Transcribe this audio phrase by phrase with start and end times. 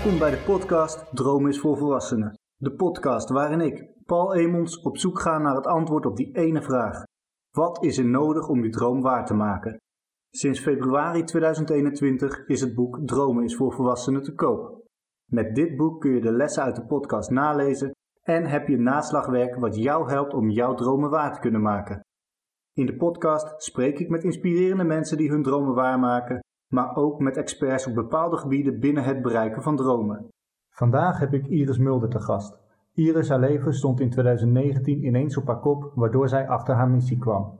[0.00, 2.34] Welkom bij de podcast Droom is voor Volwassenen.
[2.56, 6.62] De podcast waarin ik, Paul Emons, op zoek ga naar het antwoord op die ene
[6.62, 7.02] vraag.
[7.50, 9.76] Wat is er nodig om je droom waar te maken?
[10.30, 14.82] Sinds februari 2021 is het boek Dromen is voor Volwassenen te koop.
[15.30, 17.90] Met dit boek kun je de lessen uit de podcast nalezen
[18.22, 22.00] en heb je naslagwerk wat jou helpt om jouw dromen waar te kunnen maken.
[22.72, 27.36] In de podcast spreek ik met inspirerende mensen die hun dromen waarmaken maar ook met
[27.36, 30.28] experts op bepaalde gebieden binnen het bereiken van dromen.
[30.70, 32.58] Vandaag heb ik Iris Mulder te gast.
[32.94, 37.18] Iris haar leven stond in 2019 ineens op haar kop, waardoor zij achter haar missie
[37.18, 37.58] kwam.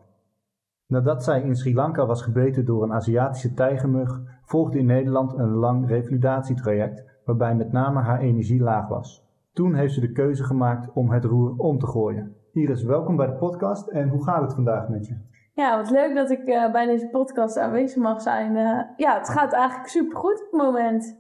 [0.87, 5.53] Nadat zij in Sri Lanka was gebeten door een Aziatische tijgermug, volgde in Nederland een
[5.53, 9.29] lang revalidatietraject waarbij met name haar energie laag was.
[9.53, 12.35] Toen heeft ze de keuze gemaakt om het roer om te gooien.
[12.53, 15.17] Iris, welkom bij de podcast en hoe gaat het vandaag met je?
[15.61, 18.57] Ja, wat leuk dat ik uh, bij deze podcast aanwezig mag zijn.
[18.57, 21.19] Uh, ja, het gaat eigenlijk supergoed op het moment.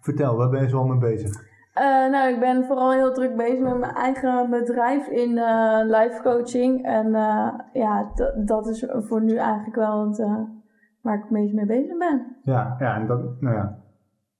[0.00, 1.30] Vertel, waar ben je zo al mee bezig?
[1.30, 5.32] Uh, nou, ik ben vooral heel druk bezig met mijn eigen bedrijf in
[5.84, 6.84] life coaching.
[6.84, 7.10] En
[7.72, 8.12] ja,
[8.44, 10.18] dat is voor nu eigenlijk wel het,
[11.02, 12.36] waar ik het meest mee bezig ben.
[12.42, 13.78] Ja, ja, en dat, nou ja,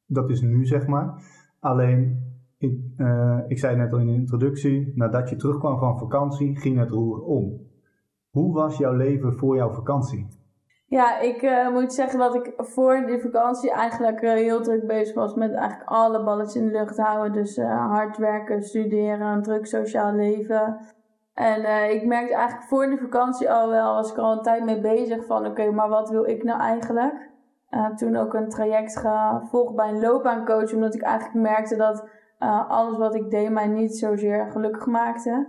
[0.06, 1.22] dat is nu zeg maar.
[1.60, 2.22] Alleen,
[2.58, 2.80] ik,
[3.48, 7.22] ik zei net al in de introductie, nadat je terugkwam van vakantie, ging het roer
[7.22, 7.66] om.
[8.38, 10.26] Hoe was jouw leven voor jouw vakantie?
[10.86, 15.14] Ja, ik uh, moet zeggen dat ik voor die vakantie eigenlijk uh, heel druk bezig
[15.14, 17.32] was met eigenlijk alle balletjes in de lucht houden.
[17.32, 20.78] Dus uh, hard werken, studeren, een druk sociaal leven.
[21.34, 24.80] En ik merkte eigenlijk voor die vakantie al wel, was ik al een tijd mee
[24.80, 27.30] bezig van oké, maar wat wil ik nou eigenlijk?
[27.70, 32.08] Ik toen ook een traject gevolgd bij een loopbaancoach, omdat ik eigenlijk merkte dat
[32.68, 35.46] alles wat ik deed mij niet zozeer gelukkig maakte.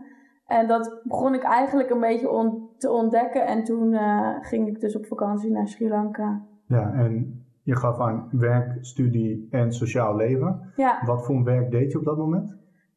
[0.49, 3.47] En dat begon ik eigenlijk een beetje on te ontdekken.
[3.47, 6.45] En toen uh, ging ik dus op vakantie naar Sri Lanka.
[6.65, 10.71] Ja, en je gaf aan werk, studie en sociaal leven.
[10.75, 11.01] Ja.
[11.05, 12.49] Wat voor werk deed je op dat moment?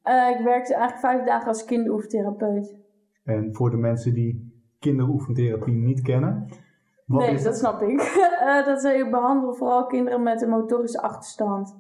[0.05, 2.77] Uh, ik werkte eigenlijk vijf dagen als kinderoefentherapeut.
[3.25, 6.47] En voor de mensen die kinderoefentherapie niet kennen...
[7.07, 8.01] Wat nee, dat snap ik.
[8.41, 11.77] uh, dat ze behandelen vooral kinderen met een motorische achterstand.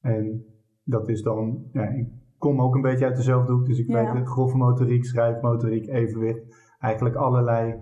[0.00, 0.44] En
[0.84, 1.64] dat is dan...
[1.72, 2.04] Ja,
[2.44, 3.66] kom ook een beetje uit dezelfde hoek.
[3.66, 6.42] Dus ik weet de grove motoriek, schrijfmotoriek, evenwicht.
[6.78, 7.74] Eigenlijk allerlei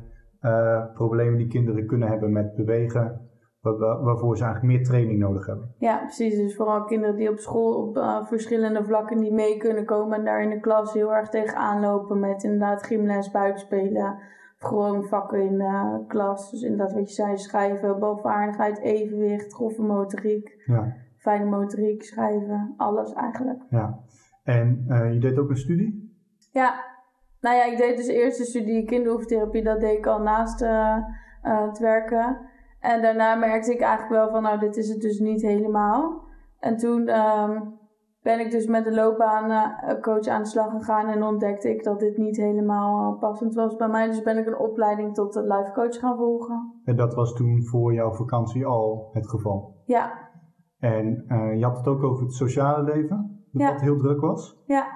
[0.42, 3.30] uh, problemen die kinderen kunnen hebben met bewegen.
[3.60, 5.74] waarvoor ze eigenlijk meer training nodig hebben.
[5.78, 6.36] Ja, precies.
[6.36, 10.18] Dus vooral kinderen die op school op uh, verschillende vlakken niet mee kunnen komen.
[10.18, 14.18] En daar in de klas heel erg tegenaan lopen met inderdaad gymles, buitenspelen.
[14.58, 16.50] Gewoon vakken in de uh, klas.
[16.50, 20.62] Dus inderdaad wat je zei, schrijven, bovenvaardigheid, evenwicht, grove motoriek.
[20.66, 20.94] Ja.
[21.16, 23.62] Fijne motoriek, schrijven, alles eigenlijk.
[23.70, 23.98] Ja.
[24.42, 26.16] En uh, je deed ook een studie?
[26.50, 26.84] Ja,
[27.40, 29.62] nou ja, ik deed dus eerst de studie kinderhoeftherapie.
[29.62, 30.96] Dat deed ik al naast uh,
[31.44, 32.50] uh, het werken.
[32.80, 36.22] En daarna merkte ik eigenlijk wel van, nou, dit is het dus niet helemaal.
[36.58, 37.78] En toen um,
[38.22, 42.16] ben ik dus met de loopbaancoach aan de slag gegaan en ontdekte ik dat dit
[42.16, 44.06] niet helemaal passend was bij mij.
[44.06, 46.80] Dus ben ik een opleiding tot de life coach gaan volgen.
[46.84, 49.82] En dat was toen voor jouw vakantie al het geval?
[49.84, 50.30] Ja.
[50.78, 53.31] En uh, je had het ook over het sociale leven?
[53.52, 53.72] Dat ja.
[53.72, 54.56] het heel druk was.
[54.66, 54.86] Ja.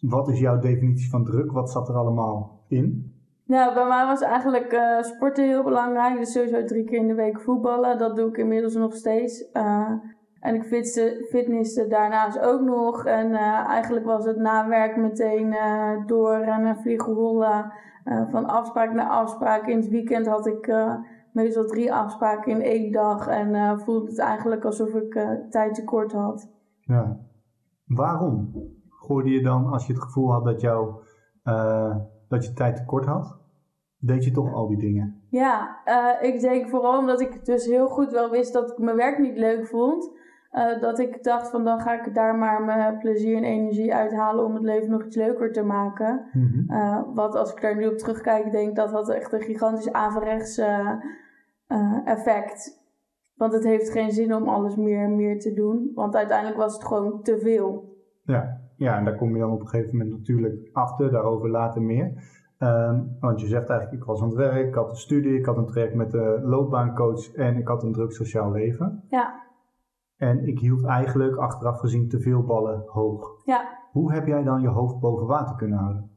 [0.00, 1.52] Wat is jouw definitie van druk?
[1.52, 3.14] Wat zat er allemaal in?
[3.44, 6.18] Nou, bij mij was eigenlijk uh, sporten heel belangrijk.
[6.18, 7.98] Dus sowieso drie keer in de week voetballen.
[7.98, 9.44] Dat doe ik inmiddels nog steeds.
[9.52, 9.90] Uh,
[10.40, 10.64] en ik
[11.30, 13.04] fitnesse daarnaast ook nog.
[13.04, 15.56] En uh, eigenlijk was het na werk meteen
[16.06, 17.72] door en vliegen rollen.
[18.04, 19.66] van afspraak naar afspraak.
[19.66, 20.74] In het weekend had ik
[21.32, 23.28] meestal drie afspraken in één dag.
[23.28, 26.48] En voelde het eigenlijk alsof ik tijd tekort had.
[26.80, 27.16] Ja.
[27.86, 28.52] Waarom
[28.88, 30.94] gooide je dan, als je het gevoel had dat, jou,
[31.44, 31.96] uh,
[32.28, 33.36] dat je tijd tekort had,
[33.98, 35.22] deed je toch al die dingen?
[35.28, 38.96] Ja, uh, ik denk vooral omdat ik dus heel goed wel wist dat ik mijn
[38.96, 40.14] werk niet leuk vond.
[40.52, 44.44] Uh, dat ik dacht van dan ga ik daar maar mijn plezier en energie uithalen
[44.44, 46.28] om het leven nog iets leuker te maken.
[46.32, 46.76] Mm -hmm.
[46.76, 50.60] uh, wat als ik daar nu op terugkijk, denk dat dat echt een gigantisch averechts
[52.04, 52.85] effect.
[53.36, 55.90] Want het heeft geen zin om alles meer en meer te doen.
[55.94, 57.96] Want uiteindelijk was het gewoon te veel.
[58.22, 61.10] Ja, ja en daar kom je dan op een gegeven moment natuurlijk achter.
[61.10, 62.34] Daarover later meer.
[62.58, 65.46] Um, want je zegt eigenlijk, ik was aan het werk, ik had een studie, ik
[65.46, 69.04] had een traject met de loopbaancoach en ik had een druk sociaal leven.
[69.08, 69.44] Ja.
[70.16, 73.44] En ik hield eigenlijk achteraf gezien te veel ballen hoog.
[73.44, 73.78] Ja.
[73.92, 76.10] Hoe heb jij dan je hoofd boven water kunnen houden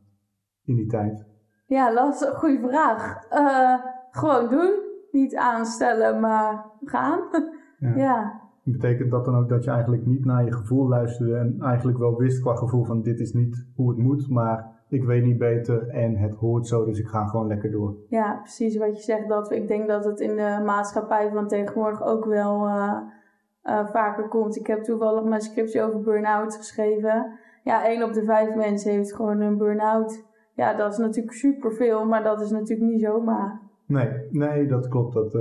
[0.63, 1.27] in die tijd?
[1.65, 3.31] Ja, dat is een goede vraag.
[3.31, 4.88] Uh, gewoon doen.
[5.11, 7.19] Niet aanstellen, maar gaan.
[7.79, 7.95] Ja.
[7.95, 8.41] ja.
[8.63, 12.17] Betekent dat dan ook dat je eigenlijk niet naar je gevoel luisterde en eigenlijk wel
[12.17, 15.87] wist qua gevoel van dit is niet hoe het moet, maar ik weet niet beter
[15.87, 17.95] en het hoort zo, dus ik ga gewoon lekker door.
[18.07, 19.27] Ja, precies wat je zegt.
[19.27, 22.99] Dat, ik denk dat het in de maatschappij van tegenwoordig ook wel uh,
[23.91, 24.55] vaker komt.
[24.55, 27.39] Ik heb toevallig mijn scriptie over burn-out geschreven.
[27.63, 30.25] Ja, één op de vijf mensen heeft gewoon een burn-out.
[30.53, 33.68] Ja, dat is natuurlijk superveel, maar dat is natuurlijk niet zomaar.
[33.89, 35.13] Nee, nee, dat klopt.
[35.13, 35.33] Dat,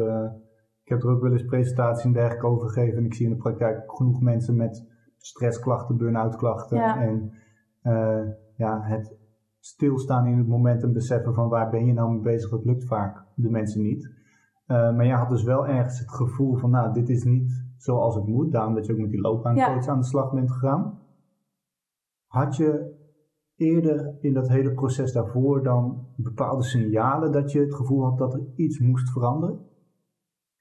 [0.82, 2.98] ik heb er ook wel eens presentaties en dergelijke over gegeven.
[2.98, 4.86] En ik zie in de praktijk genoeg mensen met
[5.16, 6.78] stressklachten, burn-out klachten.
[6.78, 7.32] En
[8.56, 9.16] ja, het
[9.60, 12.86] stilstaan in het moment en beseffen van waar ben je nou mee bezig, dat lukt
[12.86, 14.16] vaak de mensen niet.
[14.66, 18.14] Uh, maar jij had dus wel ergens het gevoel van, nou, dit is niet zoals
[18.14, 18.52] het moet.
[18.52, 19.90] Daarom dat je ook met die loopbaancoach ja.
[19.90, 20.98] aan de slag bent gegaan.
[22.26, 22.96] Had je
[23.58, 28.34] eerder in dat hele proces daarvoor dan bepaalde signalen dat je het gevoel had dat
[28.34, 29.66] er iets moest veranderen?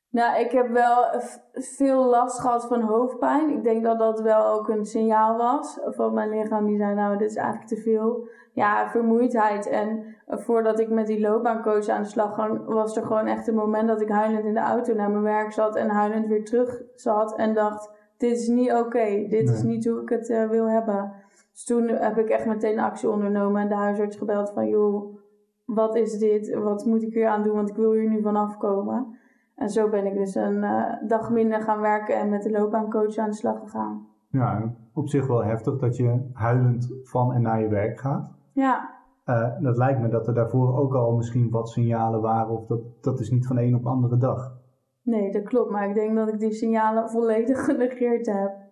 [0.10, 1.22] Nou, ik heb wel
[1.54, 3.50] veel last gehad van hoofdpijn.
[3.50, 6.66] Ik denk dat dat wel ook een signaal was van mijn lichaam.
[6.66, 8.28] Die zei, nou, dit is eigenlijk te veel.
[8.54, 9.70] Ja, vermoeidheid.
[9.70, 13.56] En voordat ik met die loopbaancoach aan de slag ging, was er gewoon echt een
[13.56, 16.82] moment dat ik huilend in de auto naar mijn werk zat en huilend weer terug
[16.96, 19.28] zat en dacht, dit is niet oké.
[19.30, 21.14] Dit is niet hoe ik het uh, wil hebben.
[21.58, 25.18] Dus toen heb ik echt meteen actie ondernomen en de huisarts gebeld van, joh,
[25.66, 26.54] wat is dit?
[26.54, 27.56] Wat moet ik hier aan doen?
[27.56, 29.18] Want ik wil hier nu vanaf komen.
[29.56, 33.18] En zo ben ik dus een uh, dag minder gaan werken en met de loopbaancoach
[33.18, 34.08] aan de slag gegaan.
[34.30, 38.32] Ja, op zich wel heftig dat je huilend van en naar je werk gaat.
[38.54, 38.90] Ja.
[39.26, 43.04] Uh, dat lijkt me dat er daarvoor ook al misschien wat signalen waren, of dat,
[43.04, 44.58] dat is niet van de een op de andere dag.
[45.02, 48.67] Nee, dat klopt, maar ik denk dat ik die signalen volledig genegeerd heb.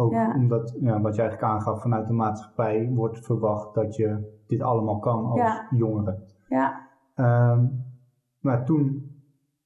[0.00, 4.62] Ook omdat, ja, wat je eigenlijk aangaf, vanuit de maatschappij wordt verwacht dat je dit
[4.62, 5.66] allemaal kan als ja.
[5.70, 6.18] jongere.
[6.48, 6.88] Ja.
[7.16, 7.84] Um,
[8.40, 9.12] maar toen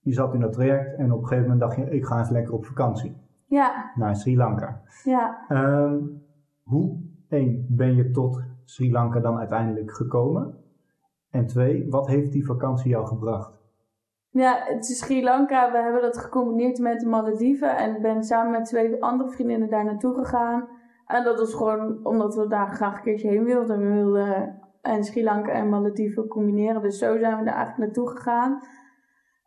[0.00, 2.30] je zat in dat traject en op een gegeven moment dacht je, ik ga eens
[2.30, 3.16] lekker op vakantie.
[3.46, 3.92] Ja.
[3.94, 4.82] Naar Sri Lanka.
[5.04, 5.44] Ja.
[5.48, 6.22] Um,
[6.62, 6.98] hoe,
[7.28, 10.54] één, ben je tot Sri Lanka dan uiteindelijk gekomen?
[11.30, 13.61] En twee, wat heeft die vakantie jou gebracht?
[14.32, 15.72] Ja, het is Sri Lanka.
[15.72, 17.76] We hebben dat gecombineerd met de Malediven.
[17.76, 20.68] En ik ben samen met twee andere vriendinnen daar naartoe gegaan.
[21.06, 23.78] En dat was gewoon omdat we daar graag een keertje heen wilden.
[23.78, 26.82] We wilden en Sri Lanka en Malediven combineren.
[26.82, 28.62] Dus zo zijn we daar eigenlijk naartoe gegaan.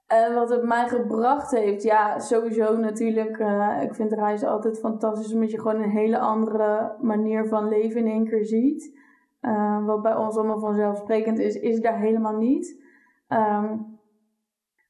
[0.07, 3.39] En wat het mij gebracht heeft, ja, sowieso natuurlijk.
[3.39, 7.99] Uh, ik vind reizen altijd fantastisch, omdat je gewoon een hele andere manier van leven
[7.99, 8.99] in één keer ziet.
[9.41, 12.83] Uh, wat bij ons allemaal vanzelfsprekend is, is daar helemaal niet.
[13.29, 13.94] Um,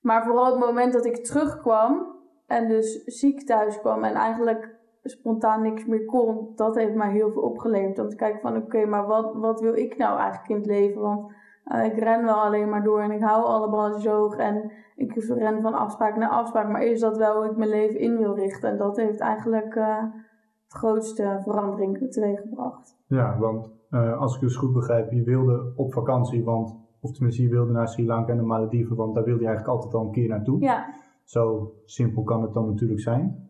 [0.05, 2.15] maar vooral het moment dat ik terugkwam
[2.47, 7.31] en dus ziek thuis kwam en eigenlijk spontaan niks meer kon, dat heeft mij heel
[7.31, 7.99] veel opgeleverd.
[7.99, 11.01] Om te kijken van oké, maar wat, wat wil ik nou eigenlijk in het leven?
[11.01, 11.31] Want
[11.65, 15.13] uh, ik ren wel alleen maar door en ik hou alle balletjes hoog en ik
[15.13, 16.69] ren van afspraak naar afspraak.
[16.69, 18.69] Maar is dat wel hoe ik mijn leven in wil richten?
[18.69, 19.97] En dat heeft eigenlijk uh,
[20.63, 22.97] het grootste verandering teweeggebracht.
[23.07, 26.75] Ja, want uh, als ik dus goed begrijp, je wilde op vakantie, want,
[27.05, 29.75] of tenminste je wilde naar Sri Lanka en de Malediven, want daar wilde je eigenlijk
[29.75, 30.61] altijd al een keer naartoe.
[30.61, 30.93] Ja.
[31.23, 33.49] Zo simpel kan het dan natuurlijk zijn.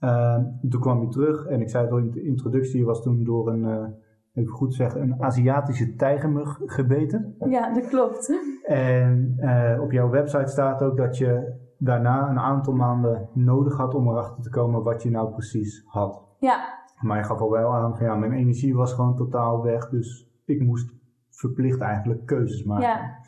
[0.00, 0.38] Uh,
[0.68, 3.24] toen kwam je terug en ik zei het al in de introductie, je was toen
[3.24, 3.94] door een
[4.32, 7.34] even goed zeggen, een Aziatische tijgermug gebeten.
[7.48, 8.32] Ja, dat klopt.
[8.62, 13.94] En uh, op jouw website staat ook dat je daarna een aantal maanden nodig had
[13.94, 16.22] om erachter te komen wat je nou precies had.
[16.38, 16.84] Ja.
[17.00, 20.30] Maar je gaf al wel aan van ja, mijn energie was gewoon totaal weg, dus
[20.44, 20.94] ik moest
[21.36, 23.18] verplicht eigenlijk keuzes maken.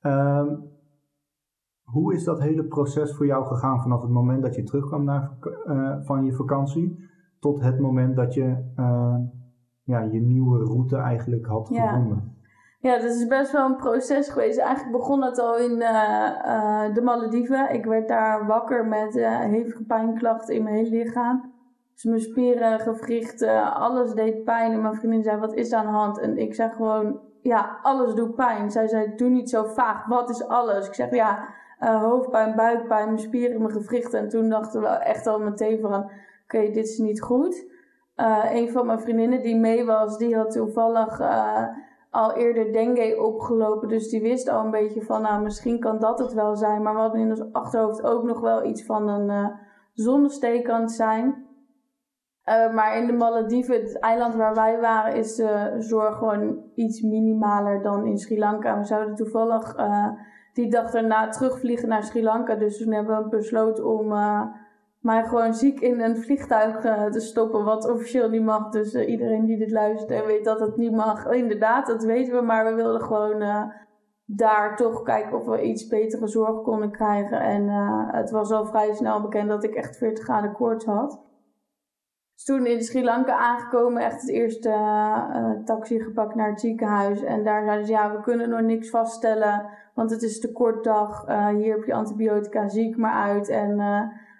[0.00, 0.38] Ja.
[0.40, 0.74] Um,
[1.82, 5.30] hoe is dat hele proces voor jou gegaan vanaf het moment dat je terugkwam naar,
[5.66, 7.08] uh, van je vakantie
[7.40, 9.16] tot het moment dat je uh,
[9.82, 12.34] ja, je nieuwe route eigenlijk had gevonden?
[12.80, 14.58] Ja, dat is best wel een proces geweest.
[14.58, 17.74] Eigenlijk begon het al in uh, uh, de Malediven.
[17.74, 19.14] Ik werd daar wakker met
[19.50, 21.52] hevige pijnklachten in mijn hele lichaam.
[21.92, 24.72] Dus mijn spieren, gewrichten, alles deed pijn.
[24.72, 26.18] En mijn vriendin zei, wat is er aan de hand?
[26.18, 28.70] En ik zeg gewoon, ja, alles doet pijn.
[28.70, 30.86] Zij zei, doe niet zo vaag, wat is alles?
[30.86, 31.48] Ik zeg, ja,
[31.78, 34.18] hoofdpijn, buikpijn, spieren, mijn gewrichten.
[34.18, 36.10] En toen dachten we echt al meteen van,
[36.44, 37.74] oké, dit is niet goed.
[38.16, 41.62] Uh, een van mijn vriendinnen die mee was, die had toevallig uh,
[42.10, 43.88] al eerder dengue opgelopen.
[43.88, 46.82] Dus die wist al een beetje van, nou misschien kan dat het wel zijn.
[46.82, 49.52] Maar we hadden in ons achterhoofd ook nog wel iets van een
[49.92, 51.45] zonnesteek het zijn.
[52.74, 57.82] Maar in de Malediven, het eiland waar wij waren, is de zorg gewoon iets minimaler
[57.82, 58.78] dan in Sri Lanka.
[58.78, 59.74] We zouden toevallig
[60.52, 62.54] die dag daarna terugvliegen naar Sri Lanka.
[62.54, 64.12] Dus toen hebben we besloten om
[65.06, 68.68] maar gewoon ziek in een vliegtuig uh, te stoppen, wat officieel niet mag.
[68.68, 72.34] Dus uh, iedereen die dit luistert en weet dat het niet mag, inderdaad, dat weten
[72.34, 72.42] we.
[72.42, 73.62] Maar we wilden gewoon uh,
[74.24, 77.40] daar toch kijken of we iets betere zorg konden krijgen.
[77.40, 77.68] En
[78.16, 81.20] het was al vrij snel bekend dat ik echt 40 graden koorts had.
[82.36, 84.70] Dus toen in Sri Lanka aangekomen, echt het eerste
[85.64, 87.22] taxi gepakt naar het ziekenhuis.
[87.22, 90.84] En daar zeiden ze, ja, we kunnen nog niks vaststellen, want het is te kort
[90.84, 91.26] dag.
[91.56, 93.48] hier heb je antibiotica, ziek maar uit.
[93.48, 93.80] En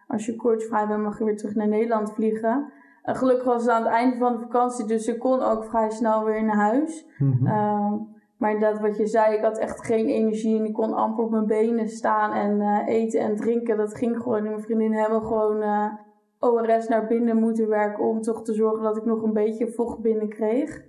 [0.07, 2.73] als je koortsvrij bent, mag je weer terug naar Nederland vliegen.
[3.07, 5.91] En gelukkig was het aan het einde van de vakantie, dus ik kon ook vrij
[5.91, 7.07] snel weer naar huis.
[7.19, 7.47] Mhm.
[7.47, 7.95] Ehm,
[8.37, 11.31] maar inderdaad, wat je zei, ik had echt geen energie en ik kon amper op
[11.31, 13.77] mijn benen staan en eh, eten en drinken.
[13.77, 14.51] Dat ging gewoon niet.
[14.51, 15.93] Mijn vriendinnen hebben gewoon eh,
[16.41, 19.99] ORS naar binnen moeten werken om toch te zorgen dat ik nog een beetje vocht
[19.99, 20.85] binnenkreeg.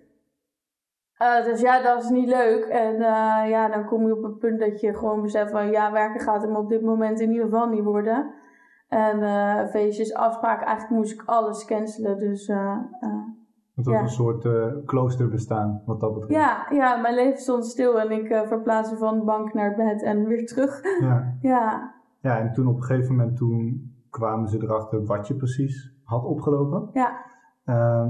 [1.17, 2.63] Eh dus ja, dat is niet leuk.
[2.65, 5.91] En eh, ja, dan kom je op het punt dat je gewoon beseft van ja,
[5.91, 8.33] werken gaat hem op dit moment in ieder geval niet worden.
[8.87, 12.19] En eh, feestjes, afspraken, eigenlijk moest ik alles cancelen.
[12.19, 14.01] Dus Het was ja.
[14.01, 14.47] een soort
[14.85, 16.33] kloosterbestaan, wat dat betreft.
[16.33, 20.25] ja, ja, mijn leven stond stil en ik verplaatste van de bank naar bed en
[20.25, 20.81] weer terug.
[20.99, 21.33] Ja.
[21.41, 25.95] ja, ja, en toen op een gegeven moment toen kwamen ze erachter wat je precies
[26.03, 26.89] had opgelopen.
[26.93, 27.25] ja,
[27.65, 28.09] Ehm,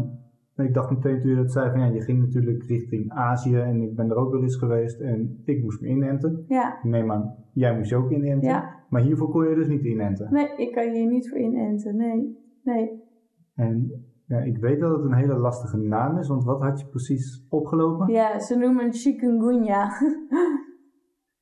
[0.56, 3.82] ik dacht meteen toen je dat zei van ja, je ging natuurlijk richting Azië en
[3.82, 6.44] ik ben er ook wel eens geweest en ik moest me inenten.
[6.48, 8.50] ja, Ik neem aan, jij moest je ook inenten.
[8.50, 8.76] ja.
[8.90, 10.28] Maar hiervoor kon je dus niet inenten.
[10.34, 11.96] Nee, ik kan hier niet voor inenten.
[11.96, 13.04] Nee, nee.
[13.56, 13.92] En
[14.26, 17.46] ja, ik weet dat het een hele lastige naam is, want wat had je precies
[17.50, 18.14] opgelopen?
[18.14, 19.88] Ja, ze noemen het chikungunya.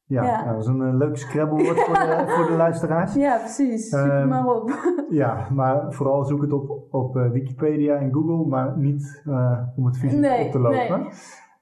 [0.08, 0.44] Ja, Ja.
[0.44, 3.14] nou, dat is een eh, leuk scrabblewoord voor de, voor de luisteraars.
[3.16, 3.90] ja, precies.
[3.90, 4.72] Zoek het Ehm, maar op.
[5.10, 9.86] Ja, maar vooral zoek het op, op eh, Wikipedia en Google, maar niet eh, om
[9.86, 11.00] het fysiek Nee, op te lopen.
[11.00, 11.10] nee.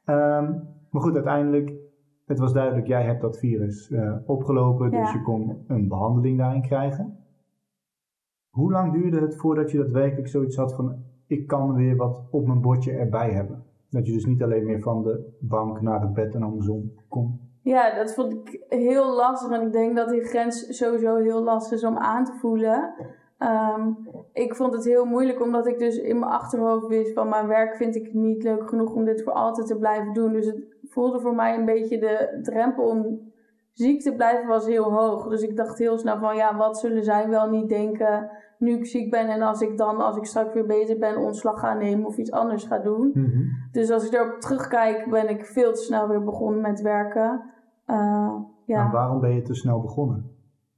[0.06, 0.52] Ehm,
[0.90, 1.72] maar goed, uiteindelijk,
[2.26, 5.18] het was duidelijk, jij hebt dat virus eh, opgelopen, dus Ja.
[5.18, 7.18] je kon een behandeling daarin krijgen.
[8.50, 10.96] Hoe lang duurde het voordat je daadwerkelijk zoiets had van,
[11.28, 13.64] ik kan weer wat op mijn bordje erbij hebben?
[13.90, 17.40] Dat je dus niet alleen meer van de bank naar het bed en andersom kon.
[17.63, 19.51] Ja, dat vond ik heel lastig.
[19.51, 22.93] En ik denk dat die grens sowieso heel lastig is om aan te voelen.
[23.38, 23.91] Ehm,
[24.34, 27.75] ik vond het heel moeilijk omdat ik dus in mijn achterhoofd wist van mijn werk
[27.75, 30.34] vind ik niet leuk genoeg om dit voor altijd te blijven doen.
[30.34, 33.32] Dus het voelde voor mij een beetje de drempel om
[33.72, 35.27] ziek te blijven was heel hoog.
[35.27, 38.29] Dus ik dacht heel snel van ja, wat zullen zij wel niet denken
[38.63, 41.60] nu ik ziek ben en als ik dan, als ik straks weer beter ben, ontslag
[41.60, 43.12] ga nemen of iets anders ga doen.
[43.72, 47.52] Dus als ik erop terugkijk, ben ik veel te snel weer begonnen met werken.
[47.86, 48.36] Eh,
[48.66, 48.84] ja.
[48.84, 50.32] Maar waarom ben je te snel begonnen?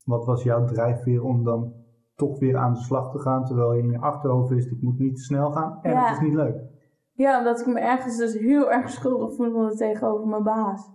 [0.05, 1.73] Wat was jouw drijfveer om dan
[2.15, 4.99] toch weer aan de slag te gaan, terwijl je in je achterhoofd wist, ik moet
[4.99, 6.03] niet te snel gaan en Ja.
[6.07, 6.55] het is niet leuk.
[7.11, 10.93] ja, omdat ik me ergens dus heel erg schuldig voelde tegenover mijn baas.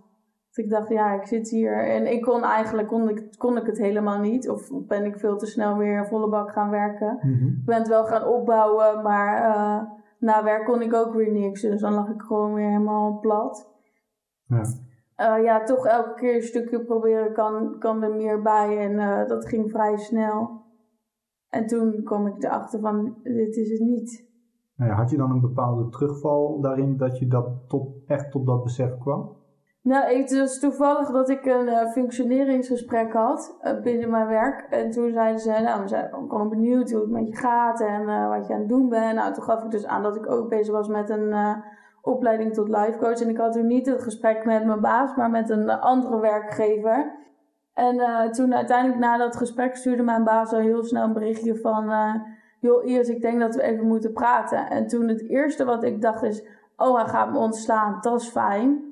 [0.53, 3.65] Dat ik dacht, ja, ik zit hier en ik kon eigenlijk kon ik, kon ik
[3.65, 4.49] het helemaal niet.
[4.49, 7.19] Of ben ik veel te snel weer volle bak gaan werken.
[7.59, 9.81] Ik ben het wel gaan opbouwen, maar eh,
[10.19, 11.61] na werk kon ik ook weer niks.
[11.61, 13.69] Dus dan lag ik gewoon weer helemaal plat.
[14.45, 14.63] Ja.
[15.21, 18.77] Eh, ja, toch elke keer een stukje proberen kan, kan er meer bij.
[18.77, 20.61] En eh, dat ging vrij snel.
[21.49, 24.29] En toen kwam ik erachter van, dit is het niet.
[24.75, 28.45] Nou ja, had je dan een bepaalde terugval daarin dat je dat tot, echt tot
[28.45, 29.39] dat besef kwam?
[29.81, 34.67] Nou, het was toevallig dat ik een eh, functioneringsgesprek had binnen mijn werk.
[34.69, 38.29] En toen zeiden ze, nou, we zijn gewoon benieuwd hoe het met je gaat en
[38.29, 39.15] wat je aan het doen bent.
[39.15, 41.33] Nou, toen gaf ik dus aan dat ik ook bezig was met een
[42.01, 43.21] opleiding tot life coach.
[43.21, 47.19] En ik had toen niet het gesprek met mijn baas, maar met een andere werkgever.
[47.73, 51.55] En eh, toen uiteindelijk na dat gesprek stuurde mijn baas al heel snel een berichtje
[51.55, 51.91] van...
[51.91, 52.15] eh,
[52.59, 54.69] joh Iris, ik denk dat we even moeten praten.
[54.69, 56.45] En toen het eerste wat ik dacht is...
[56.77, 58.89] Oh, hij gaat me ontslaan, dat is fijn.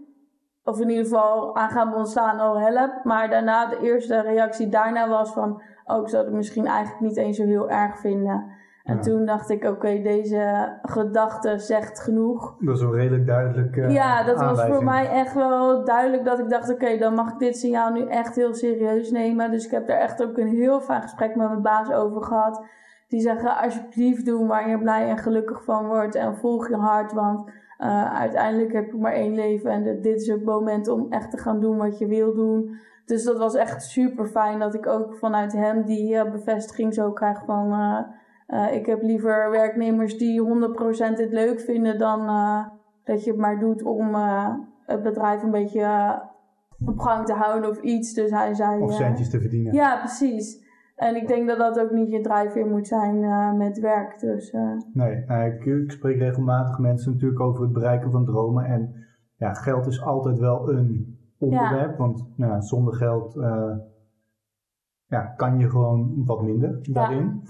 [0.64, 3.04] Of in ieder geval, hij gaat me ontslaan, oh help.
[3.04, 5.62] Maar daarna, de eerste reactie daarna was van...
[5.86, 8.52] Oh, ik zou het misschien eigenlijk niet eens zo heel erg vinden.
[8.90, 9.02] En Ja.
[9.02, 12.56] toen dacht ik, oké, deze gedachte zegt genoeg.
[12.60, 13.78] Dat is wel redelijk duidelijk.
[13.78, 17.32] eh, Ja, dat was voor mij echt wel duidelijk dat ik dacht, oké, dan mag
[17.32, 19.52] ik dit signaal nu echt heel serieus nemen.
[19.52, 22.64] Dus ik heb daar echt ook een heel fijn gesprek met mijn baas over gehad.
[23.08, 27.14] Die zeggen, alsjeblieft doen waar je blij en gelukkig van wordt en volg je hart,
[27.14, 31.32] want eh, uiteindelijk heb je maar één leven en dit is het moment om echt
[31.32, 32.78] te gaan doen wat je wil doen.
[33.06, 37.12] Dus dat was echt super fijn dat ik ook vanuit hem die eh, bevestiging zo
[37.12, 37.74] krijg van...
[38.50, 42.66] eh, ik heb liever werknemers die 100% dit leuk vinden dan eh,
[43.04, 44.54] dat je het maar doet om eh,
[44.86, 46.22] het bedrijf een beetje
[46.86, 48.14] op gang te houden of iets.
[48.14, 48.82] Dus hij zei.
[48.82, 49.74] Of centjes te verdienen.
[49.74, 50.68] ja, precies.
[50.96, 53.20] En ik denk dat dat ook niet je drijfveer moet zijn
[53.58, 54.20] met werk.
[54.20, 54.52] Dus
[54.94, 58.66] Nee, nou, ik, ik spreek regelmatig mensen natuurlijk over het bereiken van dromen.
[58.66, 58.96] En
[59.36, 61.98] ja, geld is altijd wel een onderwerp.
[61.98, 63.34] Want nou, zonder geld
[65.06, 67.42] ja, kan je gewoon wat minder daarin.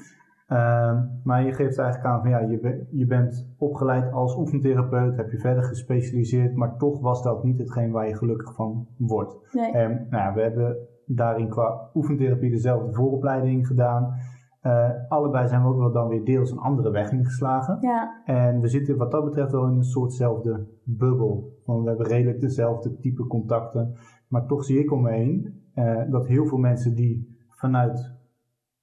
[0.50, 5.32] Ehm, maar je geeft eigenlijk aan van ja, je, je bent opgeleid als oefentherapeut, heb
[5.32, 9.50] je verder gespecialiseerd, maar toch was dat niet hetgeen waar je gelukkig van wordt.
[9.52, 9.72] nee.
[9.72, 14.14] En nou we hebben daarin qua oefentherapie dezelfde vooropleiding gedaan.
[14.62, 17.78] Eh, allebei zijn we ook wel dan weer deels een andere weg ingeslagen.
[17.82, 21.58] ja, En we zitten wat dat betreft wel in een soortzelfde bubbel.
[21.66, 23.96] Want we hebben redelijk dezelfde type contacten.
[24.28, 28.18] Maar toch zie ik om me heen eh, dat heel veel mensen die vanuit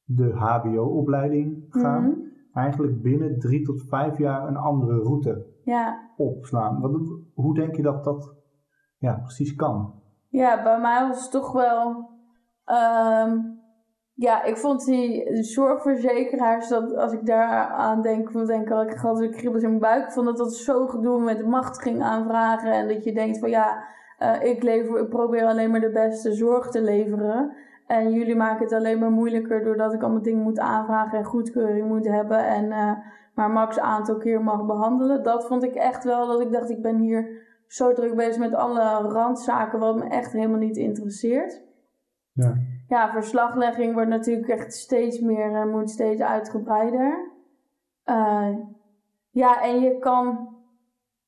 [0.08, 2.18] de HBO-opleiding gaan, Mhm.
[2.52, 6.10] eigenlijk binnen drie tot vijf jaar een andere route Ja.
[6.16, 6.80] opslaan.
[6.80, 8.34] Wat, hoe denk je dat dat
[8.98, 9.94] ja, precies kan?
[10.28, 12.14] Ja, bij mij was het toch wel.
[12.64, 13.38] ehm,
[14.14, 18.82] ja, ik vond die zorgverzekeraars, dat als ik daar aan denk, dan denk ik al,
[18.82, 20.04] ik had weer kriebels in mijn buik.
[20.04, 22.72] Ik vond dat dat zo gedoe met de machtiging aanvragen.
[22.72, 23.84] En dat je denkt van ja,
[24.18, 27.52] eh, ik, lever, ik probeer alleen maar de beste zorg te leveren.
[27.86, 31.88] En jullie maken het alleen maar moeilijker doordat ik allemaal dingen moet aanvragen en goedkeuring
[31.88, 32.46] moet hebben.
[32.46, 32.92] En eh,
[33.34, 35.22] maar max aantal keer mag behandelen.
[35.22, 38.54] Dat vond ik echt wel dat ik dacht, ik ben hier zo druk bezig met
[38.54, 41.62] alle randzaken wat me echt helemaal niet interesseert.
[42.32, 42.54] Ja.
[42.88, 47.32] Ja, verslaglegging wordt natuurlijk echt steeds meer en moet steeds uitgebreider.
[48.04, 48.56] Eh,
[49.30, 50.48] ja, en je kan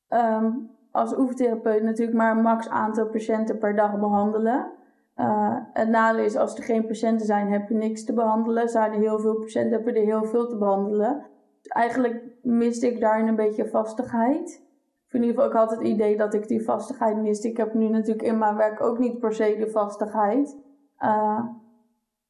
[0.09, 0.51] ehm,
[0.91, 4.73] als oefentherapeut natuurlijk maar een max aantal patiënten per dag behandelen.
[5.19, 8.69] Eh, het nadeel is, als er geen patiënten zijn, heb je niks te behandelen.
[8.69, 11.27] Zijn er heel veel patiënten, heb je er heel veel te behandelen.
[11.63, 14.67] Dus eigenlijk miste ik daarin een beetje vastigheid.
[15.07, 17.49] Of in ieder geval, ik had het idee dat ik die vastigheid miste.
[17.49, 20.59] Ik heb nu natuurlijk in mijn werk ook niet per se de vastigheid.
[21.01, 21.45] Uh,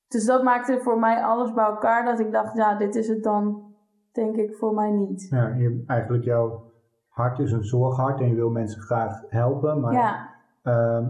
[0.08, 3.22] dus dat maakte voor mij alles bij elkaar dat ik dacht, ja, dit is het
[3.22, 3.74] dan,
[4.12, 5.26] denk ik, voor mij niet.
[5.30, 6.70] Ja, je, eigenlijk jouw
[7.08, 10.28] hart is een zorghart en je wil mensen graag helpen, maar Ja,
[10.62, 11.06] ehm,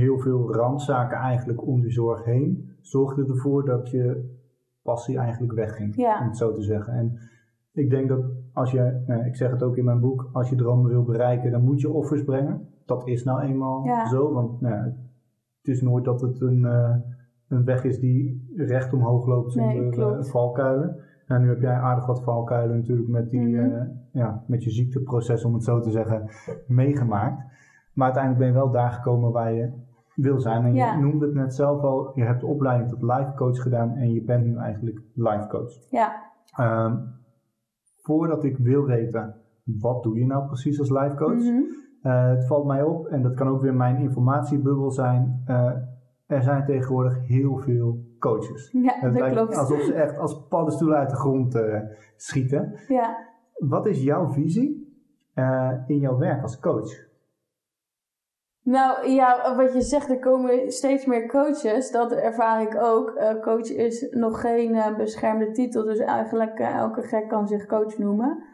[0.00, 4.30] heel veel randzaken eigenlijk om die zorg heen zorgden ervoor dat je
[4.82, 6.20] passie eigenlijk wegging, Ja.
[6.20, 6.92] om het zo te zeggen.
[6.92, 7.18] En
[7.72, 10.56] ik denk dat als je, eh, ik zeg het ook in mijn boek, als je
[10.56, 12.68] dromen wil bereiken, dan moet je offers brengen.
[12.84, 14.08] Dat is nou eenmaal Ja.
[14.08, 14.74] zo, want nou,
[15.58, 16.96] het is nooit dat het een, eh,
[17.48, 20.96] een weg is die recht omhoog loopt zonder eh, valkuilen.
[21.26, 23.86] Nou, nu heb jij aardig wat valkuilen natuurlijk met, die, Mhm.
[24.12, 26.28] ja, met je ziekteproces, om het zo te zeggen,
[26.66, 27.50] meegemaakt.
[27.94, 29.72] Maar uiteindelijk ben je wel daar gekomen waar je
[30.14, 30.64] wil zijn.
[30.64, 30.94] En Ja.
[30.94, 34.12] je noemde het net zelf al, je hebt de opleiding tot life coach gedaan en
[34.12, 35.72] je bent nu eigenlijk life coach.
[35.90, 36.96] ja, Ehm,
[38.02, 41.34] voordat ik wil weten, wat doe je nou precies als life coach?
[41.42, 41.62] Mhm.
[42.02, 45.72] Eh, het valt mij op, en dat kan ook weer mijn informatiebubbel zijn, eh,
[46.26, 48.70] er zijn tegenwoordig heel veel coaches.
[48.72, 49.56] ja Het dat klopt.
[49.56, 51.80] alsof ze echt als paddenstoelen uit de grond eh,
[52.16, 52.74] schieten.
[52.88, 53.16] Ja.
[53.58, 54.96] Wat is jouw visie
[55.86, 57.10] in jouw werk als coach?
[58.64, 61.90] Nou ja, wat je zegt, er komen steeds meer coaches.
[61.90, 63.10] Dat ervaar ik ook.
[63.10, 67.66] Eh, coach is nog geen eh, beschermde titel, dus eigenlijk eh, elke gek kan zich
[67.66, 68.44] coach noemen.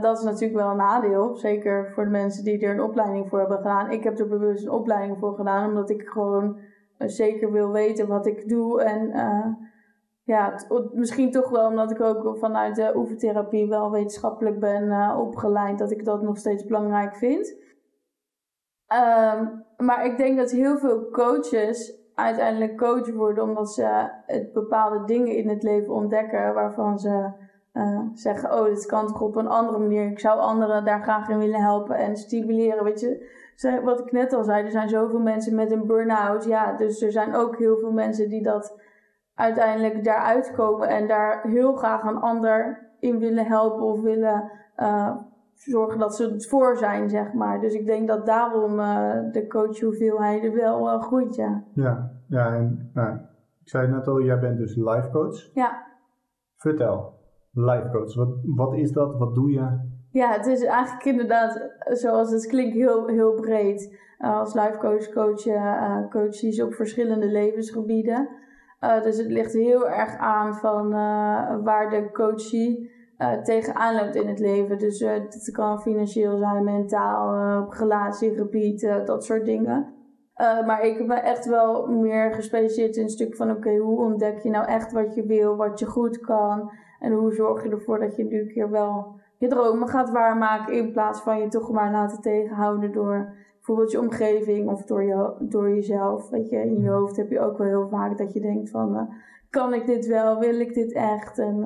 [0.00, 3.38] Dat is natuurlijk wel een nadeel, zeker voor de mensen die er een opleiding voor
[3.38, 3.90] hebben gedaan.
[3.90, 6.58] Ik heb er bewust een opleiding voor gedaan, omdat ik gewoon
[6.98, 8.82] zeker wil weten wat ik doe.
[8.82, 9.10] En
[10.22, 10.54] ja,
[10.92, 16.04] misschien toch wel omdat ik ook vanuit de oefentherapie wel wetenschappelijk ben opgeleid, dat ik
[16.04, 17.56] dat nog steeds belangrijk vind.
[18.88, 19.46] Ehm,
[19.76, 25.36] maar ik denk dat heel veel coaches uiteindelijk coach worden omdat ze het bepaalde dingen
[25.36, 27.30] in het leven ontdekken waarvan ze
[27.72, 30.10] eh, zeggen: Oh, dit kan toch op een andere manier.
[30.10, 32.84] Ik zou anderen daar graag in willen helpen en stimuleren.
[32.84, 36.44] Weet je, wat ik net al zei, er zijn zoveel mensen met een burn-out.
[36.44, 38.80] Ja, dus er zijn ook heel veel mensen die dat
[39.34, 45.16] uiteindelijk daaruit komen en daar heel graag een ander in willen helpen of willen eh,
[45.62, 47.60] zorgen dat ze het voor zijn, zeg maar.
[47.60, 51.64] Dus ik denk dat daarom eh, de coachhoeveelheid wel eh, groeit, ja.
[51.72, 53.16] Ja, ja en nou,
[53.60, 55.54] ik zei net al, jij bent dus life coach.
[55.54, 55.86] Ja,
[56.56, 57.12] Vertel,
[57.52, 59.18] life coach, wat, wat is dat?
[59.18, 59.96] Wat doe je?
[60.10, 63.98] ja het is eigenlijk inderdaad, zoals het klinkt, heel, heel breed.
[64.18, 68.28] Eh, als life coach coach je coaches op verschillende levensgebieden.
[69.02, 70.90] Dus het ligt heel erg aan van
[71.62, 74.78] waar de coachie eh, tegenaan loopt in het leven.
[74.78, 79.92] Dus eh, het kan financieel zijn, mentaal, eh, op relatiegebied, dat soort dingen.
[80.66, 84.50] Maar ik ben echt wel meer gespecialiseerd in een stuk van: oké, hoe ontdek je
[84.50, 86.70] nou echt wat je wil, wat je goed kan?
[87.00, 90.74] En hoe zorg je ervoor dat je nu een keer wel je dromen gaat waarmaken,
[90.74, 95.34] in plaats van je toch maar laten tegenhouden door bijvoorbeeld je omgeving of door, je,
[95.38, 96.30] door jezelf.
[96.30, 99.08] Weet je, in je hoofd heb je ook wel heel vaak dat je denkt: van,
[99.50, 100.38] kan ik dit wel?
[100.38, 101.38] Wil ik dit echt?
[101.38, 101.64] En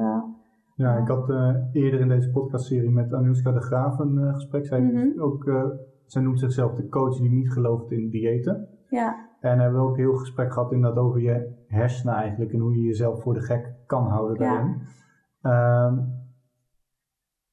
[0.75, 4.67] Ja, ik had eh, eerder in deze podcastserie met Anouska de Graaf een eh, gesprek.
[4.67, 5.21] Zij, Mhm.
[5.21, 5.65] ook, eh,
[6.07, 8.69] zij noemt zichzelf de coach die niet gelooft in diëten.
[8.89, 12.59] ja, En we hebben ook een heel gesprek gehad inderdaad over je hersenen eigenlijk en
[12.59, 14.53] hoe je jezelf voor de gek kan houden Ja.
[14.55, 14.81] daarin.
[15.41, 16.05] Ehm,